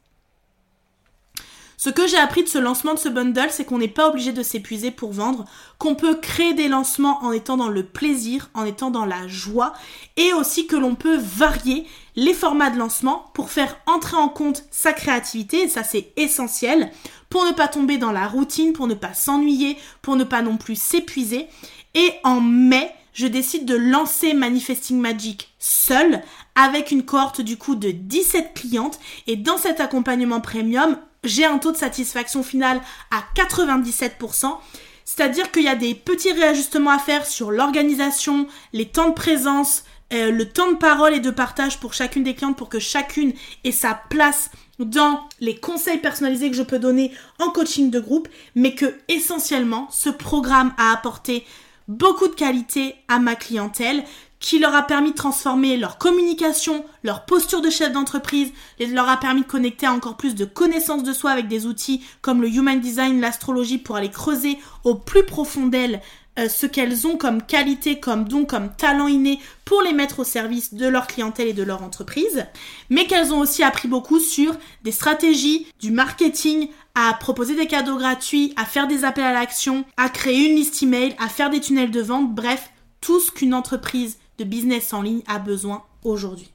Ce 1.78 1.90
que 1.90 2.06
j'ai 2.06 2.16
appris 2.16 2.42
de 2.42 2.48
ce 2.48 2.58
lancement 2.58 2.94
de 2.94 2.98
ce 2.98 3.08
bundle, 3.08 3.50
c'est 3.50 3.66
qu'on 3.66 3.78
n'est 3.78 3.86
pas 3.86 4.08
obligé 4.08 4.32
de 4.32 4.42
s'épuiser 4.42 4.90
pour 4.90 5.12
vendre, 5.12 5.44
qu'on 5.78 5.94
peut 5.94 6.14
créer 6.14 6.54
des 6.54 6.68
lancements 6.68 7.22
en 7.22 7.32
étant 7.32 7.58
dans 7.58 7.68
le 7.68 7.84
plaisir, 7.84 8.48
en 8.54 8.64
étant 8.64 8.90
dans 8.90 9.04
la 9.04 9.28
joie, 9.28 9.74
et 10.16 10.32
aussi 10.32 10.66
que 10.66 10.76
l'on 10.76 10.94
peut 10.94 11.18
varier 11.18 11.86
les 12.16 12.34
formats 12.34 12.70
de 12.70 12.78
lancement 12.78 13.30
pour 13.34 13.50
faire 13.50 13.78
entrer 13.86 14.16
en 14.16 14.28
compte 14.28 14.64
sa 14.70 14.92
créativité, 14.92 15.62
et 15.62 15.68
ça 15.68 15.84
c'est 15.84 16.12
essentiel, 16.16 16.90
pour 17.28 17.44
ne 17.44 17.52
pas 17.52 17.68
tomber 17.68 17.98
dans 17.98 18.12
la 18.12 18.26
routine, 18.26 18.72
pour 18.72 18.86
ne 18.86 18.94
pas 18.94 19.14
s'ennuyer, 19.14 19.76
pour 20.02 20.16
ne 20.16 20.24
pas 20.24 20.42
non 20.42 20.56
plus 20.56 20.80
s'épuiser. 20.80 21.46
Et 21.94 22.12
en 22.24 22.40
mai, 22.40 22.90
je 23.12 23.26
décide 23.26 23.64
de 23.64 23.74
lancer 23.74 24.34
Manifesting 24.34 24.98
Magic 24.98 25.54
seul 25.58 26.22
avec 26.54 26.90
une 26.90 27.04
cohorte 27.04 27.40
du 27.40 27.56
coup 27.56 27.74
de 27.74 27.90
17 27.90 28.54
clientes 28.54 28.98
et 29.26 29.36
dans 29.36 29.56
cet 29.56 29.80
accompagnement 29.80 30.40
premium, 30.40 30.98
j'ai 31.24 31.44
un 31.44 31.58
taux 31.58 31.72
de 31.72 31.76
satisfaction 31.76 32.42
final 32.42 32.80
à 33.10 33.24
97%. 33.34 34.56
C'est-à-dire 35.04 35.50
qu'il 35.52 35.62
y 35.62 35.68
a 35.68 35.76
des 35.76 35.94
petits 35.94 36.32
réajustements 36.32 36.90
à 36.90 36.98
faire 36.98 37.26
sur 37.26 37.52
l'organisation, 37.52 38.48
les 38.72 38.86
temps 38.86 39.08
de 39.08 39.14
présence, 39.14 39.84
euh, 40.12 40.30
le 40.30 40.48
temps 40.48 40.70
de 40.70 40.76
parole 40.76 41.14
et 41.14 41.20
de 41.20 41.30
partage 41.30 41.80
pour 41.80 41.92
chacune 41.92 42.22
des 42.22 42.34
clientes 42.34 42.56
pour 42.56 42.68
que 42.68 42.78
chacune 42.78 43.32
ait 43.64 43.72
sa 43.72 43.94
place 44.08 44.50
dans 44.78 45.20
les 45.40 45.56
conseils 45.56 45.98
personnalisés 45.98 46.50
que 46.50 46.56
je 46.56 46.62
peux 46.62 46.78
donner 46.78 47.12
en 47.40 47.50
coaching 47.50 47.90
de 47.90 47.98
groupe, 47.98 48.28
mais 48.54 48.74
que 48.74 48.94
essentiellement 49.08 49.88
ce 49.90 50.10
programme 50.10 50.74
a 50.78 50.92
apporté 50.92 51.44
beaucoup 51.88 52.28
de 52.28 52.34
qualité 52.34 52.94
à 53.08 53.18
ma 53.18 53.36
clientèle, 53.36 54.04
qui 54.46 54.60
leur 54.60 54.76
a 54.76 54.84
permis 54.84 55.10
de 55.10 55.16
transformer 55.16 55.76
leur 55.76 55.98
communication, 55.98 56.84
leur 57.02 57.24
posture 57.24 57.60
de 57.60 57.68
chef 57.68 57.90
d'entreprise, 57.90 58.52
leur 58.78 59.08
a 59.08 59.16
permis 59.16 59.40
de 59.40 59.46
connecter 59.46 59.88
encore 59.88 60.16
plus 60.16 60.36
de 60.36 60.44
connaissances 60.44 61.02
de 61.02 61.12
soi 61.12 61.32
avec 61.32 61.48
des 61.48 61.66
outils 61.66 62.04
comme 62.20 62.40
le 62.40 62.48
Human 62.48 62.78
Design, 62.78 63.20
l'astrologie 63.20 63.78
pour 63.78 63.96
aller 63.96 64.08
creuser 64.08 64.56
au 64.84 64.94
plus 64.94 65.24
profond 65.24 65.66
d'elles 65.66 66.00
euh, 66.38 66.48
ce 66.48 66.66
qu'elles 66.66 67.08
ont 67.08 67.16
comme 67.16 67.42
qualité, 67.42 67.98
comme 67.98 68.28
don, 68.28 68.44
comme 68.44 68.70
talent 68.76 69.08
inné 69.08 69.40
pour 69.64 69.82
les 69.82 69.92
mettre 69.92 70.20
au 70.20 70.24
service 70.24 70.74
de 70.74 70.86
leur 70.86 71.08
clientèle 71.08 71.48
et 71.48 71.52
de 71.52 71.64
leur 71.64 71.82
entreprise, 71.82 72.46
mais 72.88 73.06
qu'elles 73.08 73.32
ont 73.32 73.40
aussi 73.40 73.64
appris 73.64 73.88
beaucoup 73.88 74.20
sur 74.20 74.54
des 74.84 74.92
stratégies, 74.92 75.66
du 75.80 75.90
marketing, 75.90 76.68
à 76.94 77.12
proposer 77.14 77.56
des 77.56 77.66
cadeaux 77.66 77.96
gratuits, 77.96 78.52
à 78.54 78.64
faire 78.64 78.86
des 78.86 79.04
appels 79.04 79.24
à 79.24 79.32
l'action, 79.32 79.84
à 79.96 80.08
créer 80.08 80.48
une 80.48 80.54
liste 80.54 80.84
email, 80.84 81.16
à 81.18 81.28
faire 81.28 81.50
des 81.50 81.60
tunnels 81.60 81.90
de 81.90 82.00
vente, 82.00 82.32
bref, 82.32 82.70
tout 83.00 83.18
ce 83.18 83.32
qu'une 83.32 83.52
entreprise 83.52 84.18
de 84.38 84.44
business 84.44 84.92
en 84.92 85.02
ligne 85.02 85.22
a 85.26 85.38
besoin 85.38 85.84
aujourd'hui. 86.04 86.50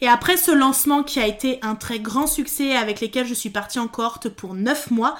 Et 0.00 0.08
après 0.08 0.36
ce 0.36 0.50
lancement 0.50 1.02
qui 1.02 1.20
a 1.20 1.26
été 1.26 1.58
un 1.62 1.74
très 1.74 2.00
grand 2.00 2.26
succès 2.26 2.74
avec 2.74 3.00
lequel 3.00 3.26
je 3.26 3.34
suis 3.34 3.50
partie 3.50 3.78
en 3.78 3.88
cohorte 3.88 4.28
pour 4.28 4.54
9 4.54 4.90
mois, 4.90 5.16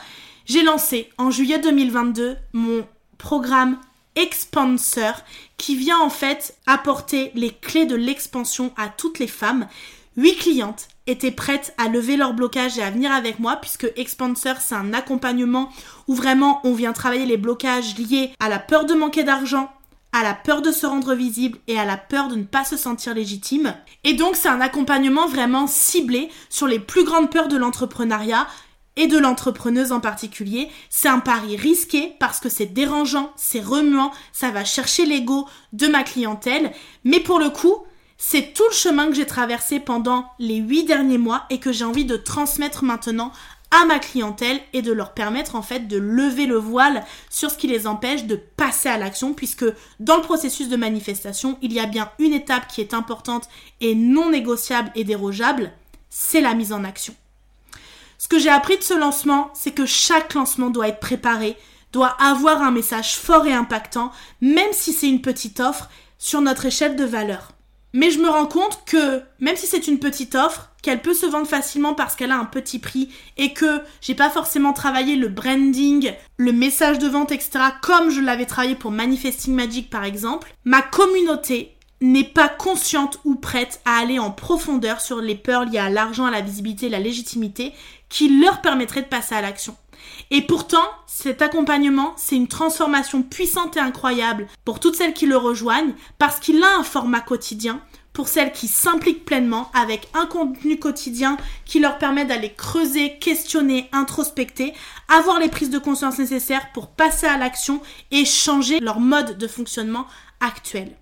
j'ai 0.47 0.63
lancé 0.63 1.11
en 1.19 1.31
juillet 1.31 1.59
2022 1.59 2.37
mon 2.55 2.87
programme 3.19 3.79
Expansor 4.17 5.23
qui 5.59 5.77
vient 5.77 6.01
en 6.01 6.11
fait 6.11 6.57
apporter 6.67 7.31
les 7.35 7.51
clés 7.51 7.87
de 7.87 7.95
l'expansion 7.95 8.73
à 8.77 8.89
toutes 8.89 9.19
les 9.19 9.27
femmes. 9.27 9.69
Huit 10.17 10.37
clientes 10.37 10.89
étaient 11.07 11.31
prêtes 11.31 11.75
à 11.79 11.89
lever 11.89 12.17
leur 12.17 12.35
blocage 12.35 12.79
et 12.79 12.83
à 12.83 12.91
venir 12.91 13.13
avec 13.13 13.39
moi 13.39 13.57
puisque 13.57 13.93
Expansor 13.97 14.57
c'est 14.61 14.75
un 14.75 14.93
accompagnement 14.95 15.71
où 16.09 16.15
vraiment 16.15 16.61
on 16.65 16.73
vient 16.73 16.93
travailler 16.93 17.27
les 17.27 17.37
blocages 17.37 17.97
liés 17.99 18.33
à 18.41 18.49
la 18.49 18.59
peur 18.59 18.87
de 18.87 18.95
manquer 18.95 19.25
d'argent, 19.25 19.71
à 20.13 20.23
la 20.23 20.35
peur 20.35 20.63
de 20.63 20.73
se 20.73 20.87
rendre 20.87 21.15
visible 21.15 21.59
et 21.67 21.79
à 21.79 21.85
la 21.85 21.97
peur 21.97 22.29
de 22.29 22.37
ne 22.37 22.45
pas 22.45 22.65
se 22.65 22.77
sentir 22.77 23.15
légitime. 23.15 23.75
Et 24.05 24.15
donc 24.15 24.37
c'est 24.37 24.49
un 24.49 24.61
accompagnement 24.61 25.29
vraiment 25.29 25.67
ciblé 25.67 26.31
sur 26.49 26.67
les 26.67 26.79
plus 26.79 27.05
grandes 27.05 27.31
peurs 27.31 27.49
de 27.49 27.57
l'entrepreneuriat 27.57 28.47
et 28.97 29.07
de 29.07 29.19
l'entrepreneuse 29.19 29.93
en 29.93 30.01
particulier. 30.01 30.69
C'est 30.89 31.09
un 31.09 31.21
pari 31.21 31.57
risqué 31.57 32.15
parce 32.19 32.41
que 32.41 32.49
c'est 32.49 32.67
dérangeant, 32.67 33.33
c'est 33.37 33.61
remuant, 33.61 34.11
ça 34.33 34.51
va 34.51 34.65
chercher 34.65 35.07
l'ego 35.07 35.47
de 35.73 35.87
ma 35.87 36.03
clientèle. 36.03 36.73
Mais 37.05 37.21
pour 37.21 37.39
le 37.39 37.51
coup, 37.51 37.85
c'est 38.19 38.53
tout 38.53 38.65
le 38.69 38.75
chemin 38.75 39.07
que 39.07 39.15
j'ai 39.15 39.27
traversé 39.27 39.81
pendant 39.81 40.27
les 40.39 40.57
huit 40.57 40.85
derniers 40.85 41.19
mois 41.19 41.47
et 41.49 41.59
que 41.59 41.73
j'ai 41.73 41.85
envie 41.85 42.05
de 42.05 42.17
transmettre 42.17 42.85
maintenant 42.85 43.33
à 43.71 43.85
ma 43.85 43.99
clientèle 43.99 44.61
et 44.73 44.83
de 44.83 44.93
leur 44.93 45.15
permettre 45.15 45.55
en 45.55 45.63
fait 45.63 45.87
de 45.87 45.97
lever 45.97 46.47
le 46.47 46.57
voile 46.57 47.05
sur 47.29 47.51
ce 47.51 47.57
qui 47.57 47.69
les 47.69 47.87
empêche 47.87 48.25
de 48.25 48.37
passer 48.37 48.89
à 48.89 48.99
l'action 48.99 49.33
puisque 49.33 49.65
dans 50.01 50.17
le 50.17 50.23
processus 50.23 50.69
de 50.69 50.77
manifestation, 50.77 51.59
il 51.63 51.73
y 51.73 51.81
a 51.81 51.87
bien 51.87 52.11
une 52.19 52.33
étape 52.33 52.67
qui 52.69 52.81
est 52.81 52.95
importante 52.95 53.49
et 53.81 53.95
non 53.95 54.31
négociable 54.31 54.91
et 54.95 55.05
dérogeable, 55.05 55.73
c'est 56.09 56.41
la 56.41 56.55
mise 56.55 56.73
en 56.73 56.85
action. 56.85 57.15
Ce 58.19 58.29
que 58.29 58.39
j'ai 58.39 58.51
appris 58.51 58.77
de 58.77 58.83
ce 58.83 58.95
lancement, 58.95 59.51
c'est 59.55 59.71
que 59.71 59.87
chaque 59.87 60.35
lancement 60.35 60.71
doit 60.71 60.89
être 60.89 61.01
préparé, 61.01 61.57
doit 61.93 62.17
avoir 62.21 62.63
un 62.63 62.71
message 62.71 63.17
fort 63.17 63.47
et 63.47 63.53
impactant, 63.53 64.13
même 64.41 64.73
si 64.73 64.93
c'est 64.93 65.09
une 65.09 65.23
petite 65.23 65.61
offre, 65.61 65.89
sur 66.19 66.43
notre 66.43 66.67
échelle 66.67 66.97
de 66.97 67.05
valeur. 67.05 67.53
Mais 67.93 68.11
je 68.11 68.19
me 68.21 68.29
rends 68.29 68.47
compte 68.47 68.83
que 68.87 69.23
même 69.41 69.57
si 69.57 69.67
c'est 69.67 69.89
une 69.89 69.99
petite 69.99 70.35
offre, 70.35 70.71
qu'elle 70.83 71.03
peut 71.03 71.15
se 71.15 71.27
vendre 71.27 71.47
facilement 71.47 71.95
parce 71.95 72.17
qu'elle 72.17 72.31
a 72.31 72.39
un 72.39 72.45
petit 72.45 72.79
prix 72.79 73.11
et 73.37 73.53
que 73.53 73.81
j'ai 74.01 74.15
pas 74.15 74.31
forcément 74.31 74.73
travaillé 74.73 75.17
le 75.17 75.29
branding, 75.29 76.13
le 76.37 76.53
message 76.53 76.99
de 76.99 77.09
vente, 77.09 77.33
etc. 77.33 77.51
comme 77.83 78.11
je 78.11 78.21
l'avais 78.21 78.47
travaillé 78.47 78.75
pour 78.75 78.91
Manifesting 78.91 79.55
Magic 79.55 79.91
par 79.91 80.05
exemple, 80.05 80.55
ma 80.65 80.83
communauté 80.83 81.75
n'est 82.01 82.25
pas 82.25 82.49
consciente 82.49 83.21
ou 83.25 83.35
prête 83.35 83.81
à 83.85 83.99
aller 83.99 84.19
en 84.19 84.31
profondeur 84.31 85.01
sur 85.01 85.21
les 85.21 85.35
peurs 85.35 85.67
liées 85.67 85.79
à 85.79 85.91
l'argent, 85.91 86.25
à 86.25 86.31
la 86.31 86.41
visibilité, 86.41 86.89
la 86.89 86.99
légitimité 86.99 87.75
qui 88.09 88.41
leur 88.41 88.63
permettrait 88.63 89.03
de 89.03 89.07
passer 89.07 89.35
à 89.35 89.43
l'action. 89.43 89.77
Et 90.31 90.43
pourtant, 90.43 90.85
cet 91.07 91.43
accompagnement, 91.43 92.15
c'est 92.17 92.37
une 92.37 92.49
transformation 92.49 93.23
puissante 93.23 93.77
et 93.77 93.81
incroyable 93.81 94.47
pour 94.65 94.81
toutes 94.81 94.97
celles 94.97 95.15
qui 95.15 95.27
le 95.27 95.37
rejoignent 95.37 95.95
parce 96.19 96.39
qu'il 96.39 96.63
a 96.63 96.77
un 96.79 96.83
format 96.83 97.21
quotidien 97.21 97.81
pour 98.13 98.29
celles 98.29 98.53
qui 98.53 98.69
s'impliquent 98.69 99.25
pleinement 99.25 99.71
avec 99.73 100.09
un 100.15 100.27
contenu 100.27 100.79
quotidien 100.79 101.37
qui 101.65 101.81
leur 101.81 101.99
permet 101.99 102.25
d'aller 102.25 102.53
creuser, 102.53 103.19
questionner, 103.19 103.89
introspecter, 103.93 104.75
avoir 105.09 105.39
les 105.39 105.49
prises 105.49 105.71
de 105.71 105.79
conscience 105.79 106.19
nécessaires 106.19 106.73
pour 106.75 106.89
passer 106.89 107.27
à 107.27 107.39
l'action 107.39 107.81
et 108.11 108.25
changer 108.25 108.81
leur 108.81 109.01
mode 109.01 109.39
de 109.39 109.47
fonctionnement 109.47 110.07
actuel. 110.41 111.00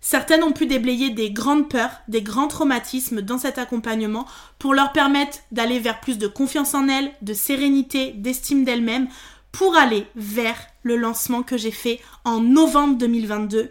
Certaines 0.00 0.42
ont 0.42 0.52
pu 0.52 0.66
déblayer 0.66 1.10
des 1.10 1.30
grandes 1.30 1.68
peurs, 1.68 1.92
des 2.08 2.22
grands 2.22 2.48
traumatismes 2.48 3.20
dans 3.20 3.38
cet 3.38 3.58
accompagnement 3.58 4.26
pour 4.58 4.72
leur 4.72 4.92
permettre 4.92 5.38
d'aller 5.52 5.78
vers 5.78 6.00
plus 6.00 6.18
de 6.18 6.26
confiance 6.26 6.74
en 6.74 6.88
elles, 6.88 7.12
de 7.20 7.34
sérénité, 7.34 8.12
d'estime 8.12 8.64
d'elles-mêmes, 8.64 9.08
pour 9.52 9.76
aller 9.76 10.06
vers 10.16 10.56
le 10.82 10.96
lancement 10.96 11.42
que 11.42 11.58
j'ai 11.58 11.70
fait 11.70 12.00
en 12.24 12.40
novembre 12.40 12.96
2022 12.96 13.70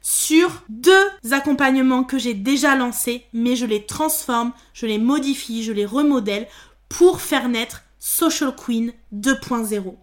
sur 0.00 0.62
deux 0.68 1.08
accompagnements 1.32 2.04
que 2.04 2.18
j'ai 2.18 2.34
déjà 2.34 2.76
lancés, 2.76 3.24
mais 3.32 3.56
je 3.56 3.64
les 3.64 3.86
transforme, 3.86 4.52
je 4.74 4.86
les 4.86 4.98
modifie, 4.98 5.64
je 5.64 5.72
les 5.72 5.86
remodèle 5.86 6.46
pour 6.90 7.22
faire 7.22 7.48
naître 7.48 7.82
Social 7.98 8.54
Queen 8.54 8.92
2.0. 9.14 9.94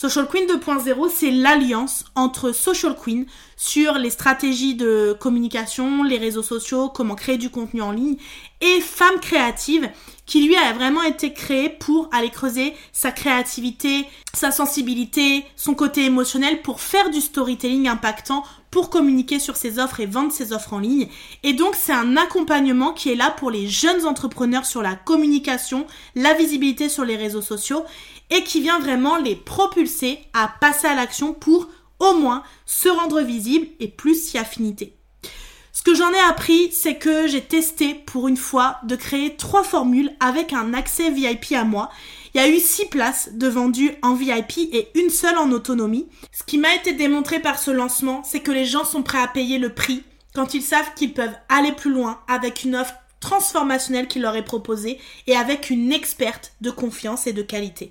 Social 0.00 0.26
Queen 0.28 0.46
2.0, 0.46 1.10
c'est 1.14 1.30
l'alliance 1.30 2.06
entre 2.14 2.52
Social 2.52 2.96
Queen 2.96 3.26
sur 3.58 3.98
les 3.98 4.08
stratégies 4.08 4.74
de 4.74 5.14
communication, 5.20 6.04
les 6.04 6.16
réseaux 6.16 6.42
sociaux, 6.42 6.88
comment 6.88 7.14
créer 7.14 7.36
du 7.36 7.50
contenu 7.50 7.82
en 7.82 7.92
ligne, 7.92 8.16
et 8.60 8.80
Femmes 8.80 9.20
créatives 9.20 9.90
qui 10.30 10.46
lui 10.46 10.54
a 10.54 10.72
vraiment 10.72 11.02
été 11.02 11.32
créé 11.32 11.68
pour 11.68 12.08
aller 12.12 12.30
creuser 12.30 12.72
sa 12.92 13.10
créativité, 13.10 14.06
sa 14.32 14.52
sensibilité, 14.52 15.44
son 15.56 15.74
côté 15.74 16.04
émotionnel 16.04 16.62
pour 16.62 16.80
faire 16.80 17.10
du 17.10 17.20
storytelling 17.20 17.88
impactant, 17.88 18.44
pour 18.70 18.90
communiquer 18.90 19.40
sur 19.40 19.56
ses 19.56 19.80
offres 19.80 19.98
et 19.98 20.06
vendre 20.06 20.30
ses 20.30 20.52
offres 20.52 20.74
en 20.74 20.78
ligne. 20.78 21.08
Et 21.42 21.52
donc 21.52 21.74
c'est 21.74 21.92
un 21.92 22.16
accompagnement 22.16 22.92
qui 22.92 23.10
est 23.10 23.16
là 23.16 23.30
pour 23.32 23.50
les 23.50 23.66
jeunes 23.66 24.06
entrepreneurs 24.06 24.66
sur 24.66 24.82
la 24.82 24.94
communication, 24.94 25.84
la 26.14 26.34
visibilité 26.34 26.88
sur 26.88 27.04
les 27.04 27.16
réseaux 27.16 27.42
sociaux 27.42 27.84
et 28.30 28.44
qui 28.44 28.60
vient 28.60 28.78
vraiment 28.78 29.16
les 29.16 29.34
propulser 29.34 30.20
à 30.32 30.48
passer 30.60 30.86
à 30.86 30.94
l'action 30.94 31.32
pour 31.32 31.68
au 31.98 32.14
moins 32.14 32.44
se 32.66 32.88
rendre 32.88 33.20
visible 33.20 33.66
et 33.80 33.88
plus 33.88 34.14
si 34.14 34.38
affinité. 34.38 34.99
Ce 35.80 35.84
que 35.84 35.94
j'en 35.94 36.12
ai 36.12 36.20
appris, 36.28 36.70
c'est 36.72 36.96
que 36.96 37.26
j'ai 37.26 37.40
testé 37.40 37.94
pour 37.94 38.28
une 38.28 38.36
fois 38.36 38.76
de 38.82 38.96
créer 38.96 39.36
trois 39.36 39.64
formules 39.64 40.12
avec 40.20 40.52
un 40.52 40.74
accès 40.74 41.10
VIP 41.10 41.52
à 41.52 41.64
moi. 41.64 41.88
Il 42.34 42.38
y 42.38 42.44
a 42.44 42.50
eu 42.50 42.58
six 42.58 42.84
places 42.84 43.30
de 43.32 43.48
vendues 43.48 43.92
en 44.02 44.12
VIP 44.12 44.58
et 44.74 44.88
une 44.94 45.08
seule 45.08 45.38
en 45.38 45.50
autonomie. 45.52 46.06
Ce 46.32 46.44
qui 46.44 46.58
m'a 46.58 46.74
été 46.74 46.92
démontré 46.92 47.40
par 47.40 47.58
ce 47.58 47.70
lancement, 47.70 48.22
c'est 48.24 48.40
que 48.40 48.50
les 48.50 48.66
gens 48.66 48.84
sont 48.84 49.02
prêts 49.02 49.22
à 49.22 49.26
payer 49.26 49.56
le 49.56 49.72
prix 49.72 50.02
quand 50.34 50.52
ils 50.52 50.60
savent 50.60 50.92
qu'ils 50.94 51.14
peuvent 51.14 51.38
aller 51.48 51.72
plus 51.72 51.90
loin 51.90 52.20
avec 52.28 52.62
une 52.62 52.76
offre 52.76 52.96
transformationnelle 53.20 54.06
qui 54.06 54.18
leur 54.18 54.36
est 54.36 54.44
proposée 54.44 54.98
et 55.26 55.34
avec 55.34 55.70
une 55.70 55.92
experte 55.92 56.52
de 56.60 56.70
confiance 56.70 57.26
et 57.26 57.32
de 57.32 57.40
qualité. 57.40 57.90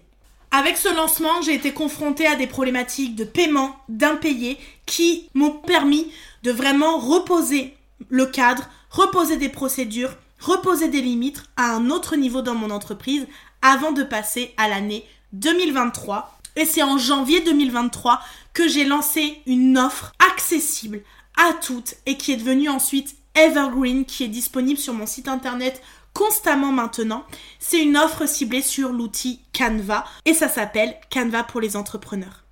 Avec 0.52 0.78
ce 0.78 0.96
lancement, 0.96 1.42
j'ai 1.42 1.56
été 1.56 1.74
confrontée 1.74 2.28
à 2.28 2.36
des 2.36 2.48
problématiques 2.48 3.16
de 3.16 3.24
paiement, 3.24 3.76
d'impayés, 3.90 4.60
qui 4.86 5.28
m'ont 5.34 5.52
permis 5.52 6.12
de 6.44 6.52
vraiment 6.52 7.00
reposer 7.00 7.76
le 8.08 8.26
cadre, 8.26 8.70
reposer 8.90 9.38
des 9.38 9.50
procédures, 9.50 10.16
reposer 10.40 10.88
des 10.88 11.02
limites 11.02 11.44
à 11.58 11.74
un 11.74 11.90
autre 11.90 12.16
niveau 12.16 12.42
dans 12.42 12.56
mon 12.56 12.72
entreprise 12.72 13.28
avant 13.62 13.92
de 13.92 14.04
passer 14.04 14.54
à 14.58 14.70
l'année 14.70 15.06
2023. 15.34 16.38
Et 16.56 16.66
c'est 16.66 16.84
en 16.84 16.98
janvier 16.98 17.42
2023 17.42 18.22
que 18.54 18.68
j'ai 18.68 18.86
lancé 18.86 19.42
une 19.46 19.78
offre 19.78 20.14
accessible 20.34 21.02
à 21.38 21.54
toutes 21.54 21.96
et 22.06 22.18
qui 22.18 22.32
est 22.32 22.38
devenue 22.38 22.70
ensuite 22.70 23.16
Evergreen 23.36 24.06
qui 24.06 24.24
est 24.24 24.30
disponible 24.30 24.80
sur 24.80 24.94
mon 24.94 25.06
site 25.06 25.28
internet 25.28 25.82
constamment 26.14 26.72
maintenant. 26.72 27.24
C'est 27.60 27.82
une 27.82 27.98
offre 27.98 28.26
ciblée 28.26 28.62
sur 28.62 28.92
l'outil 28.92 29.42
Canva 29.58 30.04
et 30.26 30.34
ça 30.34 30.50
s'appelle 30.50 30.96
Canva 31.10 31.44
pour 31.44 31.62
les 31.62 31.78
entrepreneurs. 31.78 32.44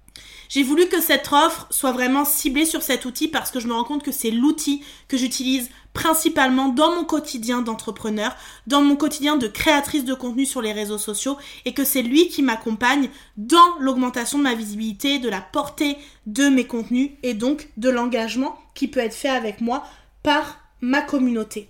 J'ai 0.49 0.63
voulu 0.63 0.87
que 0.87 1.01
cette 1.01 1.31
offre 1.31 1.67
soit 1.69 1.91
vraiment 1.91 2.25
ciblée 2.25 2.65
sur 2.65 2.81
cet 2.81 3.05
outil 3.05 3.27
parce 3.27 3.51
que 3.51 3.59
je 3.59 3.67
me 3.67 3.73
rends 3.73 3.83
compte 3.83 4.03
que 4.03 4.11
c'est 4.11 4.31
l'outil 4.31 4.83
que 5.07 5.17
j'utilise 5.17 5.69
principalement 5.93 6.69
dans 6.69 6.95
mon 6.95 7.03
quotidien 7.03 7.61
d'entrepreneur, 7.61 8.35
dans 8.67 8.81
mon 8.81 8.95
quotidien 8.95 9.35
de 9.35 9.47
créatrice 9.47 10.05
de 10.05 10.13
contenu 10.13 10.45
sur 10.45 10.61
les 10.61 10.71
réseaux 10.71 10.99
sociaux 10.99 11.37
et 11.65 11.73
que 11.73 11.83
c'est 11.83 12.03
lui 12.03 12.27
qui 12.27 12.43
m'accompagne 12.43 13.09
dans 13.35 13.77
l'augmentation 13.79 14.37
de 14.37 14.43
ma 14.43 14.53
visibilité, 14.53 15.17
de 15.19 15.29
la 15.29 15.41
portée 15.41 15.97
de 16.27 16.49
mes 16.49 16.67
contenus 16.67 17.11
et 17.23 17.33
donc 17.33 17.69
de 17.77 17.89
l'engagement 17.89 18.57
qui 18.75 18.87
peut 18.87 18.99
être 18.99 19.15
fait 19.15 19.29
avec 19.29 19.59
moi 19.59 19.83
par 20.21 20.59
ma 20.81 21.01
communauté. 21.01 21.67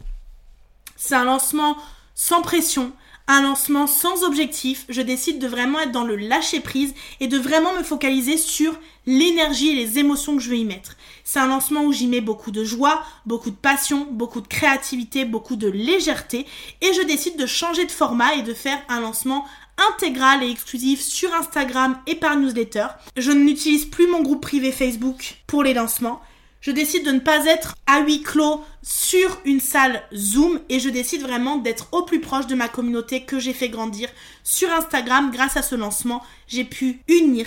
C'est 0.97 1.15
un 1.15 1.23
lancement 1.23 1.77
sans 2.13 2.41
pression, 2.41 2.91
un 3.27 3.41
lancement 3.41 3.87
sans 3.87 4.23
objectif. 4.23 4.85
Je 4.89 5.01
décide 5.01 5.39
de 5.39 5.47
vraiment 5.47 5.79
être 5.79 5.91
dans 5.91 6.03
le 6.03 6.15
lâcher 6.15 6.59
prise 6.59 6.93
et 7.19 7.27
de 7.27 7.37
vraiment 7.37 7.73
me 7.73 7.83
focaliser 7.83 8.37
sur 8.37 8.77
l'énergie 9.05 9.69
et 9.69 9.75
les 9.75 9.99
émotions 9.99 10.35
que 10.35 10.41
je 10.41 10.49
vais 10.49 10.59
y 10.59 10.65
mettre. 10.65 10.95
C'est 11.23 11.39
un 11.39 11.47
lancement 11.47 11.83
où 11.83 11.93
j'y 11.93 12.07
mets 12.07 12.21
beaucoup 12.21 12.51
de 12.51 12.63
joie, 12.63 13.03
beaucoup 13.25 13.51
de 13.51 13.55
passion, 13.55 14.07
beaucoup 14.11 14.41
de 14.41 14.47
créativité, 14.47 15.25
beaucoup 15.25 15.55
de 15.55 15.67
légèreté 15.67 16.45
et 16.81 16.93
je 16.93 17.01
décide 17.01 17.37
de 17.37 17.45
changer 17.45 17.85
de 17.85 17.91
format 17.91 18.35
et 18.35 18.43
de 18.43 18.53
faire 18.53 18.81
un 18.89 19.01
lancement 19.01 19.45
intégral 19.93 20.43
et 20.43 20.49
exclusif 20.49 21.01
sur 21.01 21.33
Instagram 21.33 21.97
et 22.07 22.15
par 22.15 22.35
newsletter. 22.35 22.87
Je 23.15 23.31
n'utilise 23.31 23.85
plus 23.85 24.07
mon 24.07 24.21
groupe 24.21 24.41
privé 24.41 24.71
Facebook 24.71 25.37
pour 25.47 25.63
les 25.63 25.73
lancements 25.73 26.21
je 26.67 26.73
décide 26.73 27.05
de 27.05 27.11
ne 27.11 27.19
pas 27.19 27.45
être 27.45 27.75
à 27.85 28.01
huis 28.01 28.21
clos 28.21 28.61
sur 28.83 29.39
une 29.45 29.61
salle 29.61 30.03
Zoom 30.13 30.59
et 30.67 30.81
je 30.81 30.89
décide 30.89 31.21
vraiment 31.21 31.55
d'être 31.55 31.87
au 31.93 32.03
plus 32.03 32.19
proche 32.19 32.45
de 32.45 32.55
ma 32.55 32.67
communauté 32.67 33.23
que 33.23 33.39
j'ai 33.39 33.53
fait 33.53 33.69
grandir 33.69 34.09
sur 34.43 34.69
Instagram. 34.73 35.31
Grâce 35.31 35.55
à 35.55 35.61
ce 35.61 35.75
lancement, 35.75 36.21
j'ai 36.49 36.65
pu 36.65 36.99
unir 37.07 37.45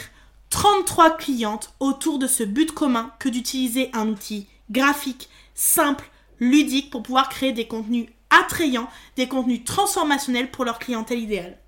33 0.49 1.19
clientes 1.19 1.75
autour 1.81 2.19
de 2.19 2.27
ce 2.27 2.45
but 2.45 2.73
commun 2.73 3.13
que 3.19 3.29
d'utiliser 3.29 3.91
un 3.93 4.09
outil 4.09 4.47
graphique, 4.71 5.29
simple, 5.55 6.09
ludique 6.39 6.89
pour 6.89 7.03
pouvoir 7.03 7.29
créer 7.29 7.53
des 7.53 7.67
contenus 7.67 8.07
attrayants, 8.31 8.89
des 9.17 9.29
contenus 9.29 9.65
transformationnels 9.67 10.51
pour 10.51 10.65
leur 10.65 10.79
clientèle 10.79 11.19
idéale. 11.19 11.59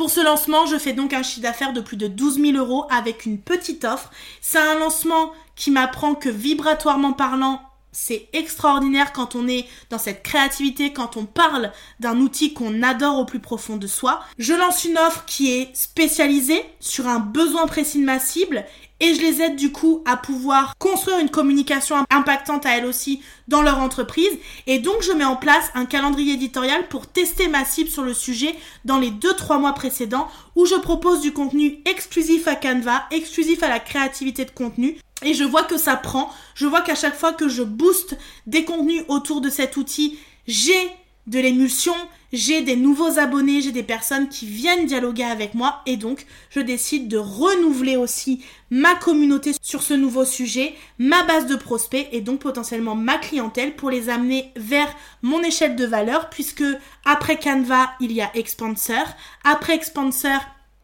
Pour 0.00 0.10
ce 0.10 0.24
lancement, 0.24 0.64
je 0.64 0.78
fais 0.78 0.94
donc 0.94 1.12
un 1.12 1.22
chiffre 1.22 1.42
d'affaires 1.42 1.74
de 1.74 1.82
plus 1.82 1.98
de 1.98 2.06
12 2.06 2.40
000 2.40 2.56
euros 2.56 2.86
avec 2.88 3.26
une 3.26 3.38
petite 3.38 3.84
offre. 3.84 4.10
C'est 4.40 4.56
un 4.56 4.78
lancement 4.78 5.30
qui 5.56 5.70
m'apprend 5.70 6.14
que 6.14 6.30
vibratoirement 6.30 7.12
parlant, 7.12 7.60
c'est 7.92 8.30
extraordinaire 8.32 9.12
quand 9.12 9.34
on 9.34 9.46
est 9.46 9.66
dans 9.90 9.98
cette 9.98 10.22
créativité, 10.22 10.94
quand 10.94 11.18
on 11.18 11.26
parle 11.26 11.70
d'un 11.98 12.16
outil 12.16 12.54
qu'on 12.54 12.82
adore 12.82 13.18
au 13.18 13.26
plus 13.26 13.40
profond 13.40 13.76
de 13.76 13.86
soi. 13.86 14.20
Je 14.38 14.54
lance 14.54 14.84
une 14.84 14.96
offre 14.96 15.26
qui 15.26 15.52
est 15.52 15.76
spécialisée 15.76 16.64
sur 16.80 17.06
un 17.06 17.18
besoin 17.18 17.66
précis 17.66 18.00
de 18.00 18.06
ma 18.06 18.20
cible 18.20 18.64
et 19.00 19.14
je 19.14 19.20
les 19.20 19.42
aide 19.42 19.56
du 19.56 19.72
coup 19.72 20.02
à 20.06 20.16
pouvoir 20.16 20.74
construire 20.78 21.18
une 21.18 21.30
communication 21.30 21.96
impactante 22.10 22.66
à 22.66 22.76
elles 22.76 22.86
aussi 22.86 23.22
dans 23.48 23.62
leur 23.62 23.78
entreprise. 23.78 24.38
Et 24.66 24.78
donc 24.78 25.02
je 25.02 25.12
mets 25.12 25.24
en 25.24 25.36
place 25.36 25.70
un 25.74 25.86
calendrier 25.86 26.34
éditorial 26.34 26.86
pour 26.88 27.06
tester 27.06 27.48
ma 27.48 27.64
cible 27.64 27.90
sur 27.90 28.02
le 28.02 28.14
sujet 28.14 28.54
dans 28.84 28.98
les 28.98 29.10
2-3 29.10 29.58
mois 29.58 29.72
précédents 29.72 30.28
où 30.54 30.66
je 30.66 30.76
propose 30.76 31.20
du 31.20 31.32
contenu 31.32 31.80
exclusif 31.86 32.46
à 32.46 32.54
Canva, 32.54 33.04
exclusif 33.10 33.62
à 33.62 33.68
la 33.68 33.80
créativité 33.80 34.44
de 34.44 34.50
contenu. 34.50 34.96
Et 35.22 35.34
je 35.34 35.44
vois 35.44 35.64
que 35.64 35.76
ça 35.76 35.96
prend. 35.96 36.30
Je 36.54 36.66
vois 36.66 36.80
qu'à 36.80 36.94
chaque 36.94 37.16
fois 37.16 37.32
que 37.32 37.48
je 37.48 37.62
booste 37.62 38.16
des 38.46 38.64
contenus 38.64 39.02
autour 39.08 39.40
de 39.40 39.50
cet 39.50 39.76
outil, 39.76 40.18
j'ai 40.46 40.90
de 41.26 41.38
l'émulsion, 41.38 41.94
j'ai 42.32 42.62
des 42.62 42.76
nouveaux 42.76 43.18
abonnés, 43.18 43.60
j'ai 43.60 43.72
des 43.72 43.82
personnes 43.82 44.28
qui 44.28 44.46
viennent 44.46 44.86
dialoguer 44.86 45.24
avec 45.24 45.54
moi 45.54 45.82
et 45.86 45.96
donc 45.96 46.26
je 46.50 46.60
décide 46.60 47.08
de 47.08 47.16
renouveler 47.16 47.96
aussi 47.96 48.44
ma 48.70 48.94
communauté 48.94 49.52
sur 49.60 49.82
ce 49.82 49.94
nouveau 49.94 50.24
sujet, 50.24 50.74
ma 50.98 51.24
base 51.24 51.46
de 51.46 51.56
prospects 51.56 52.08
et 52.12 52.20
donc 52.20 52.40
potentiellement 52.40 52.94
ma 52.94 53.18
clientèle 53.18 53.74
pour 53.74 53.90
les 53.90 54.08
amener 54.08 54.52
vers 54.56 54.94
mon 55.22 55.42
échelle 55.42 55.76
de 55.76 55.86
valeur 55.86 56.30
puisque 56.30 56.64
après 57.04 57.38
Canva, 57.38 57.90
il 58.00 58.12
y 58.12 58.20
a 58.20 58.30
Expansor, 58.36 59.06
après 59.44 59.74
Expansor, 59.74 60.40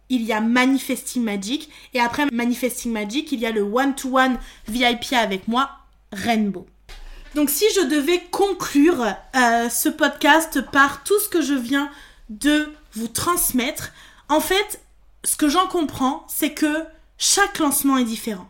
il 0.09 0.22
y 0.22 0.32
a 0.32 0.40
Manifesting 0.40 1.22
Magic 1.22 1.68
et 1.94 2.00
après 2.00 2.26
Manifesting 2.32 2.92
Magic, 2.92 3.32
il 3.32 3.40
y 3.40 3.46
a 3.46 3.50
le 3.50 3.62
one-to-one 3.62 4.35
-one 4.35 4.38
VIP 4.68 5.12
avec 5.12 5.48
moi, 5.48 5.70
Rainbow. 6.12 6.66
Donc 7.37 7.51
si 7.51 7.66
je 7.75 7.83
devais 7.83 8.22
conclure 8.31 9.05
euh, 9.37 9.68
ce 9.68 9.90
podcast 9.90 10.62
par 10.72 11.05
tout 11.05 11.20
ce 11.20 11.29
que 11.29 11.42
je 11.42 11.53
viens 11.53 11.90
de 12.31 12.72
vous 12.94 13.09
transmettre, 13.09 13.92
en 14.31 14.40
fait, 14.40 14.81
ce 15.22 15.37
que 15.37 15.46
j'en 15.46 15.66
comprends, 15.66 16.27
c'est 16.29 16.55
que 16.55 16.85
chaque 17.18 17.59
lancement 17.59 17.99
est 17.99 18.05
différent. 18.05 18.49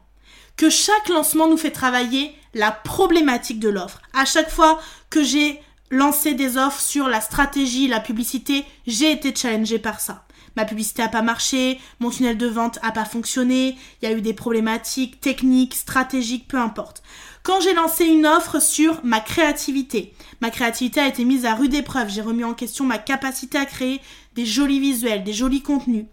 Que 0.56 0.70
chaque 0.70 1.08
lancement 1.08 1.48
nous 1.48 1.56
fait 1.56 1.72
travailler 1.72 2.32
la 2.54 2.70
problématique 2.70 3.58
de 3.58 3.68
l'offre. 3.68 4.00
À 4.14 4.24
chaque 4.24 4.50
fois 4.50 4.80
que 5.10 5.24
j'ai 5.24 5.60
lancé 5.90 6.34
des 6.34 6.56
offres 6.56 6.80
sur 6.80 7.08
la 7.08 7.20
stratégie, 7.20 7.88
la 7.88 7.98
publicité, 7.98 8.64
j'ai 8.86 9.10
été 9.10 9.34
challengée 9.34 9.80
par 9.80 9.98
ça 9.98 10.25
ma 10.56 10.64
publicité 10.64 11.02
a 11.02 11.08
pas 11.08 11.22
marché, 11.22 11.78
mon 12.00 12.10
tunnel 12.10 12.38
de 12.38 12.46
vente 12.46 12.78
a 12.82 12.92
pas 12.92 13.04
fonctionné, 13.04 13.76
il 14.00 14.08
y 14.08 14.12
a 14.12 14.16
eu 14.16 14.22
des 14.22 14.34
problématiques 14.34 15.20
techniques, 15.20 15.74
stratégiques, 15.74 16.48
peu 16.48 16.58
importe. 16.58 17.02
Quand 17.42 17.60
j'ai 17.60 17.74
lancé 17.74 18.04
une 18.04 18.26
offre 18.26 18.60
sur 18.60 19.04
ma 19.04 19.20
créativité, 19.20 20.12
ma 20.40 20.50
créativité 20.50 20.98
a 20.98 21.06
été 21.06 21.24
mise 21.24 21.44
à 21.44 21.54
rude 21.54 21.74
épreuve, 21.74 22.08
j'ai 22.08 22.22
remis 22.22 22.42
en 22.42 22.54
question 22.54 22.84
ma 22.84 22.98
capacité 22.98 23.56
à 23.56 23.66
créer 23.66 24.00
des 24.34 24.44
jolis 24.44 24.80
visuels, 24.80 25.22
des 25.22 25.32
jolis 25.32 25.62
contenus. 25.62 26.06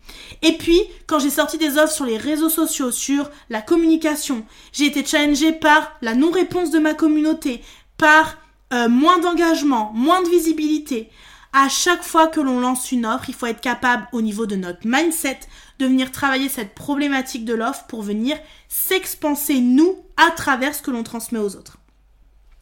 Et 0.43 0.53
puis, 0.53 0.79
quand 1.07 1.19
j'ai 1.19 1.31
sorti 1.31 1.57
des 1.57 1.77
offres 1.77 1.91
sur 1.91 2.05
les 2.05 2.17
réseaux 2.17 2.49
sociaux, 2.49 2.91
sur 2.91 3.31
la 3.49 3.61
communication, 3.61 4.45
j'ai 4.71 4.85
été 4.85 5.03
challengée 5.03 5.53
par 5.53 5.93
la 6.01 6.13
non-réponse 6.13 6.69
de 6.69 6.79
ma 6.79 6.93
communauté, 6.93 7.61
par 7.97 8.37
euh, 8.71 8.87
moins 8.87 9.19
d'engagement, 9.19 9.91
moins 9.93 10.21
de 10.21 10.29
visibilité 10.29 11.09
à 11.53 11.69
chaque 11.69 12.03
fois 12.03 12.27
que 12.27 12.41
l'on 12.41 12.59
lance 12.59 12.91
une 12.91 13.05
offre, 13.05 13.29
il 13.29 13.35
faut 13.35 13.45
être 13.45 13.61
capable 13.61 14.07
au 14.11 14.21
niveau 14.21 14.47
de 14.47 14.55
notre 14.55 14.85
mindset 14.85 15.39
de 15.77 15.85
venir 15.85 16.11
travailler 16.11 16.49
cette 16.49 16.73
problématique 16.73 17.45
de 17.45 17.53
l'offre 17.53 17.85
pour 17.87 18.01
venir 18.01 18.37
s'expanser 18.69 19.61
nous 19.61 20.03
à 20.17 20.31
travers 20.31 20.73
ce 20.73 20.81
que 20.81 20.89
l'on 20.91 21.03
transmet 21.03 21.39
aux 21.39 21.55
autres. 21.55 21.77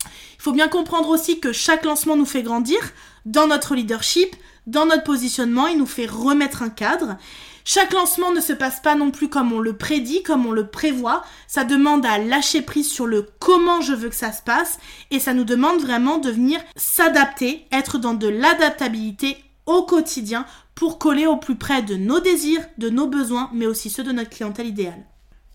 Il 0.06 0.41
faut 0.43 0.51
bien 0.51 0.67
comprendre 0.67 1.10
aussi 1.10 1.39
que 1.39 1.54
chaque 1.54 1.86
lancement 1.86 2.17
nous 2.17 2.25
fait 2.25 2.43
grandir 2.43 2.80
dans 3.25 3.47
notre 3.47 3.75
leadership, 3.75 4.36
dans 4.67 4.86
notre 4.86 5.04
positionnement, 5.04 5.67
il 5.67 5.78
nous 5.78 5.86
fait 5.86 6.06
remettre 6.06 6.62
un 6.62 6.69
cadre 6.69 7.17
chaque 7.63 7.93
lancement 7.93 8.32
ne 8.32 8.41
se 8.41 8.54
passe 8.54 8.80
pas 8.80 8.95
non 8.95 9.12
plus 9.12 9.30
comme 9.30 9.54
on 9.54 9.60
le 9.60 9.78
prédit, 9.78 10.24
comme 10.24 10.45
on 10.45 10.52
le 10.52 10.67
prévoit. 10.67 11.24
Ça 11.47 11.63
demande 11.63 12.06
à 12.06 12.17
lâcher 12.17 12.62
prise 12.62 12.89
sur 12.89 13.06
le 13.06 13.28
comment 13.39 13.82
je 13.82 13.93
veux 13.93 14.10
que 14.10 14.15
ça 14.15 14.32
se 14.32 14.41
passe 14.41 14.80
et 15.12 15.19
ça 15.19 15.34
nous 15.34 15.43
demande 15.43 15.80
vraiment 15.80 16.17
de 16.17 16.32
venir 16.32 16.60
s'adapter, 16.76 17.65
être 17.71 17.97
dans 17.97 18.13
de 18.13 18.28
l'adaptabilité 18.28 19.38
au 19.65 19.84
quotidien 19.84 20.45
pour 20.76 20.97
coller 20.97 21.28
au 21.28 21.38
plus 21.38 21.56
près 21.56 21.84
de 21.84 21.95
nos 21.95 22.19
désirs, 22.19 22.65
de 22.78 22.89
nos 22.89 23.08
besoins, 23.08 23.50
mais 23.54 23.67
aussi 23.67 23.89
ceux 23.89 24.04
de 24.04 24.12
notre 24.12 24.32
clientèle 24.32 24.67
idéale. 24.67 25.06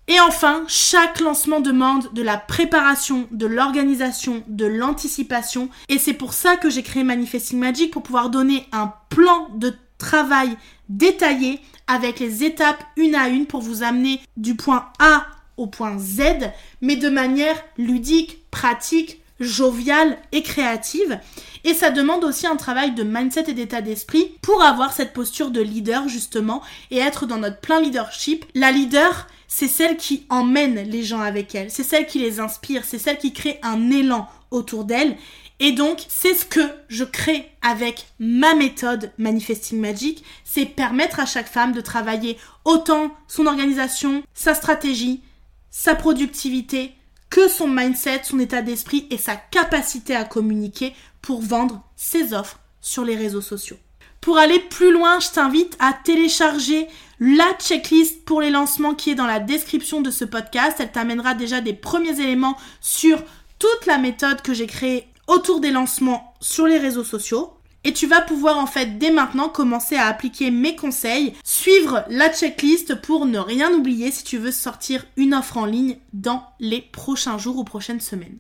Et 0.09 0.21
enfin, 0.21 0.65
chaque 0.69 1.21
lancement 1.21 1.61
demande 1.61 2.13
de 2.13 2.23
la 2.23 2.37
préparation, 2.37 3.27
de 3.33 3.47
l'organisation, 3.47 4.45
de 4.47 4.67
l'anticipation. 4.67 5.69
Et 5.89 5.99
c'est 5.99 6.13
pour 6.13 6.33
ça 6.33 6.57
que 6.57 6.71
j'ai 6.71 6.85
créé 6.85 7.03
Manifesting 7.03 7.59
Magic 7.59 7.93
pour 7.93 8.03
pouvoir 8.03 8.31
donner 8.31 8.69
un 8.71 8.93
plan 9.09 9.49
de 9.55 9.75
travail 9.99 10.57
détaillé 10.89 11.61
avec 11.89 12.21
les 12.21 12.45
étapes 12.45 12.85
une 12.97 13.15
à 13.15 13.29
une 13.29 13.47
pour 13.47 13.61
vous 13.61 13.83
amener 13.83 14.21
du 14.37 14.55
point 14.55 14.91
A 14.99 15.27
au 15.57 15.67
point 15.67 15.99
Z, 15.99 16.51
mais 16.83 16.97
de 16.97 17.09
manière 17.09 17.57
ludique, 17.79 18.51
pratique, 18.51 19.23
joviale 19.41 20.19
et 20.33 20.43
créative. 20.43 21.19
Et 21.65 21.75
ça 21.75 21.91
demande 21.91 22.25
aussi 22.25 22.47
un 22.47 22.57
travail 22.57 22.95
de 22.95 23.03
mindset 23.03 23.51
et 23.51 23.55
d'état 23.55 23.81
d'esprit 23.81 24.35
pour 24.43 24.63
avoir 24.63 24.93
cette 24.93 25.13
posture 25.13 25.51
de 25.51 25.61
leader 25.61 26.09
justement 26.09 26.63
et 26.91 26.99
être 26.99 27.27
dans 27.27 27.39
notre 27.39 27.61
plein 27.61 27.81
leadership. 27.81 28.45
La 28.55 28.71
leader, 28.71 29.27
c'est 29.49 29.69
celle 29.69 29.97
qui 29.97 30.27
emmène 30.29 30.77
les 30.77 31.03
gens 31.03 31.21
avec 31.21 31.55
elle, 31.55 31.71
c'est 31.71 31.83
celle 31.83 32.07
qui 32.07 32.19
les 32.19 32.41
inspire, 32.41 32.85
c'est 32.85 32.99
celle 32.99 33.19
qui 33.19 33.33
crée 33.33 33.59
un 33.63 33.91
élan 33.91 34.29
autour 34.51 34.85
d'elle. 34.85 35.17
Et 35.59 35.73
donc, 35.73 36.05
c'est 36.09 36.35
ce 36.35 36.45
que 36.45 36.61
je 36.89 37.05
crée 37.05 37.51
avec 37.63 38.07
ma 38.19 38.55
méthode 38.55 39.13
Manifesting 39.17 39.81
Magic, 39.81 40.23
c'est 40.45 40.67
permettre 40.67 41.21
à 41.21 41.27
chaque 41.27 41.49
femme 41.49 41.73
de 41.73 41.81
travailler 41.81 42.37
autant 42.65 43.15
son 43.27 43.47
organisation, 43.47 44.23
sa 44.35 44.55
stratégie, 44.55 45.23
sa 45.71 45.95
productivité, 45.95 46.93
que 47.31 47.49
son 47.49 47.69
mindset, 47.69 48.23
son 48.25 48.39
état 48.39 48.63
d'esprit 48.63 49.07
et 49.11 49.19
sa 49.19 49.37
capacité 49.37 50.15
à 50.15 50.25
communiquer 50.25 50.95
pour 51.23 51.41
vendre 51.41 51.83
ses 51.97 52.35
offres 52.35 52.61
sur 52.81 53.05
les 53.05 53.17
réseaux 53.17 53.41
sociaux. 53.41 53.79
Pour 54.21 54.39
aller 54.39 54.59
plus 54.59 54.93
loin, 54.93 55.21
je 55.21 55.31
t'invite 55.31 55.77
à 55.79 55.93
télécharger 55.93 56.89
la 57.19 57.55
checklist 57.59 58.25
pour 58.25 58.41
les 58.41 58.51
lancements 58.51 58.95
qui 58.95 59.11
est 59.11 59.15
dans 59.15 59.27
la 59.27 59.41
description 59.41 60.01
de 60.01 60.11
ce 60.11 60.25
podcast. 60.25 60.77
Elle 60.79 60.93
t'amènera 60.93 61.35
déjà 61.35 61.61
des 61.61 61.73
premiers 61.73 62.21
éléments 62.21 62.57
sur 62.81 63.23
toute 63.59 63.87
la 63.87 63.99
méthode 63.99 64.43
que 64.43 64.55
j'ai 64.55 64.67
créée 64.67 65.09
autour 65.27 65.61
des 65.61 65.71
lancements 65.71 66.35
sur 66.41 66.67
les 66.67 66.79
réseaux 66.79 67.05
sociaux. 67.05 67.53
Et 67.85 67.93
tu 67.93 68.09
vas 68.09 68.21
pouvoir 68.21 68.59
en 68.59 68.67
fait 68.67 68.99
dès 68.99 69.13
maintenant 69.13 69.49
commencer 69.49 69.95
à 69.95 70.07
appliquer 70.07 70.51
mes 70.51 70.75
conseils, 70.75 71.35
suivre 71.45 72.05
la 72.09 72.33
checklist 72.33 73.01
pour 73.01 73.27
ne 73.27 73.39
rien 73.39 73.73
oublier 73.73 74.11
si 74.11 74.25
tu 74.25 74.39
veux 74.39 74.51
sortir 74.51 75.05
une 75.17 75.35
offre 75.35 75.57
en 75.57 75.67
ligne 75.67 75.99
dans 76.13 76.45
les 76.59 76.81
prochains 76.81 77.39
jours 77.39 77.59
ou 77.59 77.65
prochaines 77.65 78.01
semaines. 78.01 78.39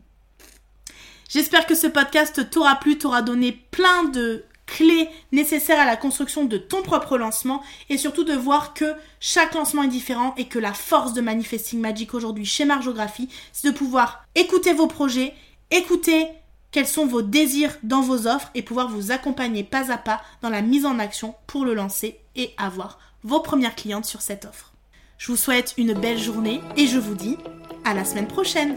J'espère 1.28 1.66
que 1.66 1.76
ce 1.76 1.86
podcast 1.86 2.50
t'aura 2.50 2.76
plu, 2.76 2.98
t'aura 2.98 3.22
donné 3.22 3.52
plein 3.52 4.04
de 4.04 4.44
clés 4.66 5.08
nécessaires 5.32 5.80
à 5.80 5.86
la 5.86 5.96
construction 5.96 6.44
de 6.44 6.58
ton 6.58 6.82
propre 6.82 7.16
lancement 7.16 7.62
et 7.88 7.96
surtout 7.96 8.24
de 8.24 8.34
voir 8.34 8.74
que 8.74 8.94
chaque 9.20 9.54
lancement 9.54 9.84
est 9.84 9.88
différent 9.88 10.34
et 10.36 10.46
que 10.46 10.58
la 10.58 10.74
force 10.74 11.12
de 11.12 11.20
Manifesting 11.20 11.80
Magic 11.80 12.12
aujourd'hui 12.14 12.44
chez 12.44 12.64
Margeographie, 12.64 13.28
c'est 13.52 13.68
de 13.68 13.76
pouvoir 13.76 14.24
écouter 14.34 14.72
vos 14.72 14.88
projets, 14.88 15.34
écouter 15.70 16.26
quels 16.72 16.86
sont 16.86 17.06
vos 17.06 17.22
désirs 17.22 17.76
dans 17.82 18.02
vos 18.02 18.26
offres 18.26 18.50
et 18.54 18.62
pouvoir 18.62 18.88
vous 18.88 19.12
accompagner 19.12 19.64
pas 19.64 19.90
à 19.90 19.96
pas 19.96 20.20
dans 20.42 20.50
la 20.50 20.62
mise 20.62 20.84
en 20.84 20.98
action 20.98 21.34
pour 21.46 21.64
le 21.64 21.74
lancer 21.74 22.18
et 22.34 22.52
avoir 22.58 22.98
vos 23.22 23.40
premières 23.40 23.76
clientes 23.76 24.04
sur 24.04 24.20
cette 24.20 24.44
offre. 24.44 24.72
Je 25.16 25.32
vous 25.32 25.38
souhaite 25.38 25.74
une 25.78 25.94
belle 25.94 26.18
journée 26.18 26.60
et 26.76 26.86
je 26.86 26.98
vous 26.98 27.14
dis 27.14 27.38
à 27.84 27.94
la 27.94 28.04
semaine 28.04 28.28
prochaine. 28.28 28.76